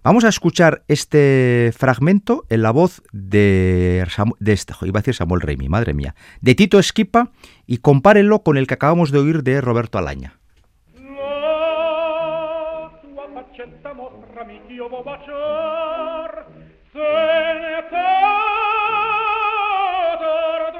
Vamos 0.03 0.23
a 0.23 0.29
escuchar 0.29 0.83
este 0.87 1.73
fragmento 1.75 2.45
en 2.49 2.61
la 2.61 2.69
voz 2.69 3.01
de, 3.11 4.05
de 4.39 4.53
este, 4.53 4.73
iba 4.83 4.99
a 4.99 5.01
decir 5.01 5.15
Samuel 5.15 5.41
Remy, 5.41 5.67
madre 5.67 5.95
mía, 5.95 6.13
de 6.41 6.53
Tito 6.53 6.77
Esquipa 6.77 7.31
y 7.65 7.77
compárenlo 7.77 8.43
con 8.43 8.57
el 8.57 8.67
que 8.67 8.75
acabamos 8.75 9.11
de 9.11 9.17
oír 9.17 9.41
de 9.41 9.61
Roberto 9.61 9.97
Alaña. 9.97 10.37
io 14.75 14.89
vo 14.89 15.01
baciar 15.03 16.45
se 16.91 17.11
ne 17.63 17.83
fa 17.89 18.11
tardar 20.19 20.75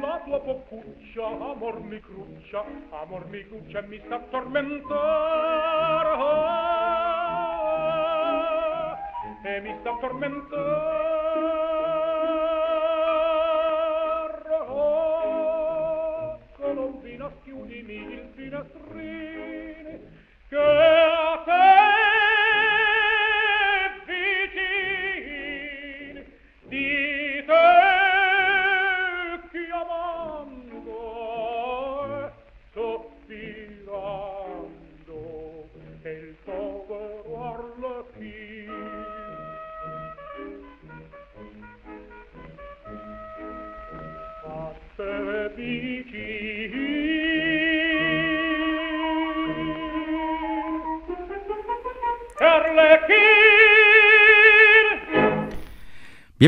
la 0.00 0.20
tua 0.24 0.40
poppuccia 0.40 1.26
amor 1.26 1.80
mi 1.80 2.00
cruccia 2.00 2.64
amor 2.90 3.26
mi 3.28 3.46
cruccia 3.46 3.82
mi 3.82 4.00
sta 4.04 4.18
tormentar. 4.30 6.06
Ah, 6.18 6.66
e 9.44 9.60
mi 9.60 9.76
sta 9.78 9.96
tormentar. 10.00 10.56
Oh, 14.66 16.38
Colombina, 16.56 17.30
chiudimi 17.44 17.94
il 17.94 18.28
finestrino. 18.34 19.45
Good. 20.48 20.85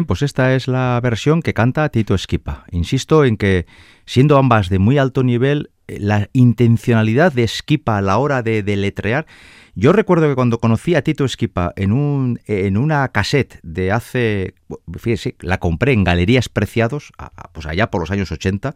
Pues 0.06 0.22
esta 0.22 0.54
es 0.54 0.68
la 0.68 0.98
versión 1.02 1.42
que 1.42 1.54
canta 1.54 1.88
Tito 1.88 2.14
Esquipa. 2.14 2.64
Insisto 2.70 3.24
en 3.24 3.36
que, 3.36 3.66
siendo 4.04 4.38
ambas 4.38 4.68
de 4.68 4.78
muy 4.78 4.98
alto 4.98 5.22
nivel, 5.22 5.70
eh, 5.86 5.98
la 6.00 6.28
intencionalidad 6.32 7.32
de 7.32 7.44
Esquipa 7.44 7.98
a 7.98 8.02
la 8.02 8.18
hora 8.18 8.42
de 8.42 8.62
deletrear. 8.62 9.26
Yo 9.74 9.92
recuerdo 9.92 10.28
que 10.28 10.34
cuando 10.34 10.58
conocí 10.58 10.94
a 10.94 11.02
Tito 11.02 11.24
Esquipa 11.24 11.72
en, 11.76 11.92
un, 11.92 12.40
en 12.46 12.76
una 12.76 13.08
cassette 13.08 13.60
de 13.62 13.92
hace. 13.92 14.54
Fíjese, 14.98 15.36
la 15.40 15.58
compré 15.58 15.92
en 15.92 16.04
Galerías 16.04 16.48
Preciados, 16.48 17.12
pues 17.52 17.66
allá 17.66 17.90
por 17.90 18.00
los 18.00 18.10
años 18.10 18.32
80. 18.32 18.74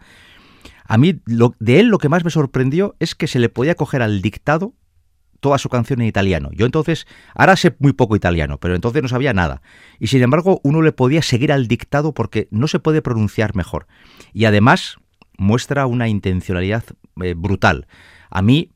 A 0.84 0.98
mí, 0.98 1.20
lo, 1.26 1.54
de 1.58 1.80
él 1.80 1.86
lo 1.88 1.98
que 1.98 2.08
más 2.08 2.24
me 2.24 2.30
sorprendió 2.30 2.96
es 3.00 3.14
que 3.14 3.26
se 3.26 3.38
le 3.38 3.48
podía 3.48 3.74
coger 3.74 4.02
al 4.02 4.22
dictado 4.22 4.74
toda 5.42 5.58
su 5.58 5.68
canción 5.68 6.00
en 6.00 6.06
italiano. 6.06 6.50
Yo 6.52 6.64
entonces, 6.64 7.06
ahora 7.34 7.56
sé 7.56 7.74
muy 7.80 7.92
poco 7.92 8.14
italiano, 8.14 8.58
pero 8.58 8.76
entonces 8.76 9.02
no 9.02 9.08
sabía 9.08 9.34
nada. 9.34 9.60
Y 9.98 10.06
sin 10.06 10.22
embargo, 10.22 10.60
uno 10.62 10.80
le 10.82 10.92
podía 10.92 11.20
seguir 11.20 11.52
al 11.52 11.66
dictado 11.66 12.14
porque 12.14 12.46
no 12.52 12.68
se 12.68 12.78
puede 12.78 13.02
pronunciar 13.02 13.56
mejor. 13.56 13.88
Y 14.32 14.44
además 14.44 14.98
muestra 15.36 15.86
una 15.86 16.08
intencionalidad 16.08 16.84
eh, 17.20 17.34
brutal. 17.36 17.88
A 18.30 18.40
mí, 18.40 18.70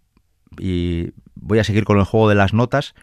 y 0.58 1.12
voy 1.36 1.60
a 1.60 1.64
seguir 1.64 1.84
con 1.84 1.98
el 1.98 2.04
juego 2.04 2.28
de 2.28 2.34
las 2.34 2.52
notas, 2.52 2.94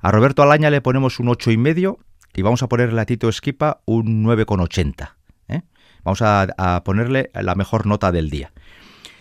a 0.00 0.12
Roberto 0.12 0.42
Alaña 0.42 0.70
le 0.70 0.80
ponemos 0.80 1.18
un 1.18 1.28
ocho 1.28 1.50
y 1.50 1.56
medio 1.56 1.98
y 2.34 2.42
vamos 2.42 2.62
a 2.62 2.68
ponerle 2.68 3.00
a 3.00 3.04
Tito 3.04 3.28
Esquipa 3.28 3.80
un 3.84 4.24
9,80. 4.24 5.16
¿eh? 5.48 5.62
Vamos 6.04 6.22
a 6.22 6.82
ponerle 6.84 7.30
la 7.34 7.56
mejor 7.56 7.84
nota 7.84 8.12
del 8.12 8.30
día. 8.30 8.52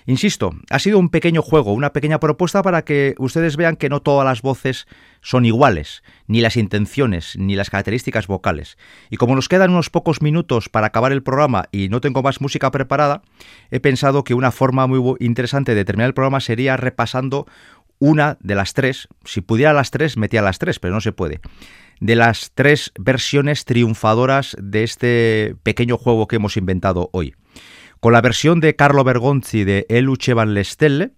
Insisto, 0.10 0.56
ha 0.70 0.80
sido 0.80 1.00
un 1.00 1.10
pequeño 1.10 1.42
juego, 1.42 1.74
una 1.74 1.92
pequeña 1.92 2.22
propuesta 2.22 2.64
para 2.64 2.86
que 2.86 3.14
ustedes 3.18 3.58
vean 3.58 3.76
que 3.76 3.90
no 3.90 4.02
todas 4.02 4.26
las 4.26 4.42
voces 4.42 4.88
son 5.22 5.44
iguales, 5.44 6.02
ni 6.28 6.40
las 6.40 6.56
intenciones, 6.56 7.36
ni 7.38 7.58
las 7.58 7.70
características 7.70 8.26
vocales. 8.26 8.78
Y 9.10 9.18
como 9.18 9.36
nos 9.36 9.50
quedan 9.50 9.72
unos 9.72 9.90
pocos 9.90 10.22
minutos 10.22 10.70
para 10.70 10.88
acabar 10.88 11.12
el 11.12 11.24
programa 11.24 11.66
y 11.74 11.90
no 11.90 12.00
tengo 12.00 12.24
más 12.24 12.40
música 12.40 12.72
preparada, 12.72 13.22
he 13.70 13.82
pensado 13.82 14.24
que 14.24 14.34
una 14.34 14.52
forma 14.52 14.88
muy 14.88 15.18
interesante 15.20 15.76
de 15.76 15.84
terminar 15.84 16.08
el 16.08 16.14
programa 16.14 16.40
sería 16.40 16.78
repasando 16.78 17.46
una 18.00 18.38
de 18.40 18.56
las 18.56 18.74
tres, 18.74 19.10
si 19.26 19.42
pudiera 19.42 19.74
las 19.74 19.92
tres, 19.92 20.16
metía 20.16 20.42
las 20.42 20.58
tres, 20.58 20.80
pero 20.80 20.94
no 20.94 21.02
se 21.02 21.12
puede, 21.12 21.42
de 22.00 22.16
las 22.16 22.52
tres 22.56 22.94
versiones 22.98 23.66
triunfadoras 23.66 24.56
de 24.58 24.84
este 24.84 25.56
pequeño 25.64 25.98
juego 25.98 26.30
que 26.30 26.38
hemos 26.38 26.56
inventado 26.56 27.10
hoy. 27.12 27.36
Con 28.00 28.14
la 28.14 28.22
versión 28.22 28.60
de 28.60 28.76
Carlo 28.76 29.04
Bergonzi 29.04 29.64
de 29.64 29.86
El 29.90 30.08
Van 30.36 30.54
Lestelle, 30.54 31.14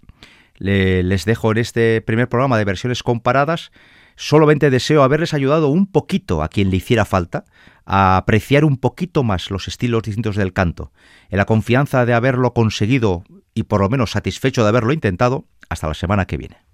les 0.59 1.25
dejo 1.25 1.51
en 1.51 1.57
este 1.57 2.01
primer 2.01 2.29
programa 2.29 2.57
de 2.57 2.65
versiones 2.65 3.03
comparadas. 3.03 3.71
Solamente 4.15 4.69
deseo 4.69 5.03
haberles 5.03 5.33
ayudado 5.33 5.67
un 5.67 5.87
poquito 5.91 6.41
a 6.41 6.47
quien 6.47 6.69
le 6.69 6.77
hiciera 6.77 7.05
falta 7.05 7.45
a 7.85 8.17
apreciar 8.17 8.63
un 8.63 8.77
poquito 8.77 9.23
más 9.23 9.51
los 9.51 9.67
estilos 9.67 10.03
distintos 10.03 10.35
del 10.35 10.53
canto. 10.53 10.91
En 11.29 11.37
la 11.37 11.45
confianza 11.45 12.05
de 12.05 12.13
haberlo 12.13 12.53
conseguido 12.53 13.23
y 13.53 13.63
por 13.63 13.81
lo 13.81 13.89
menos 13.89 14.11
satisfecho 14.11 14.63
de 14.63 14.69
haberlo 14.69 14.93
intentado, 14.93 15.45
hasta 15.69 15.87
la 15.87 15.93
semana 15.93 16.25
que 16.25 16.37
viene. 16.37 16.68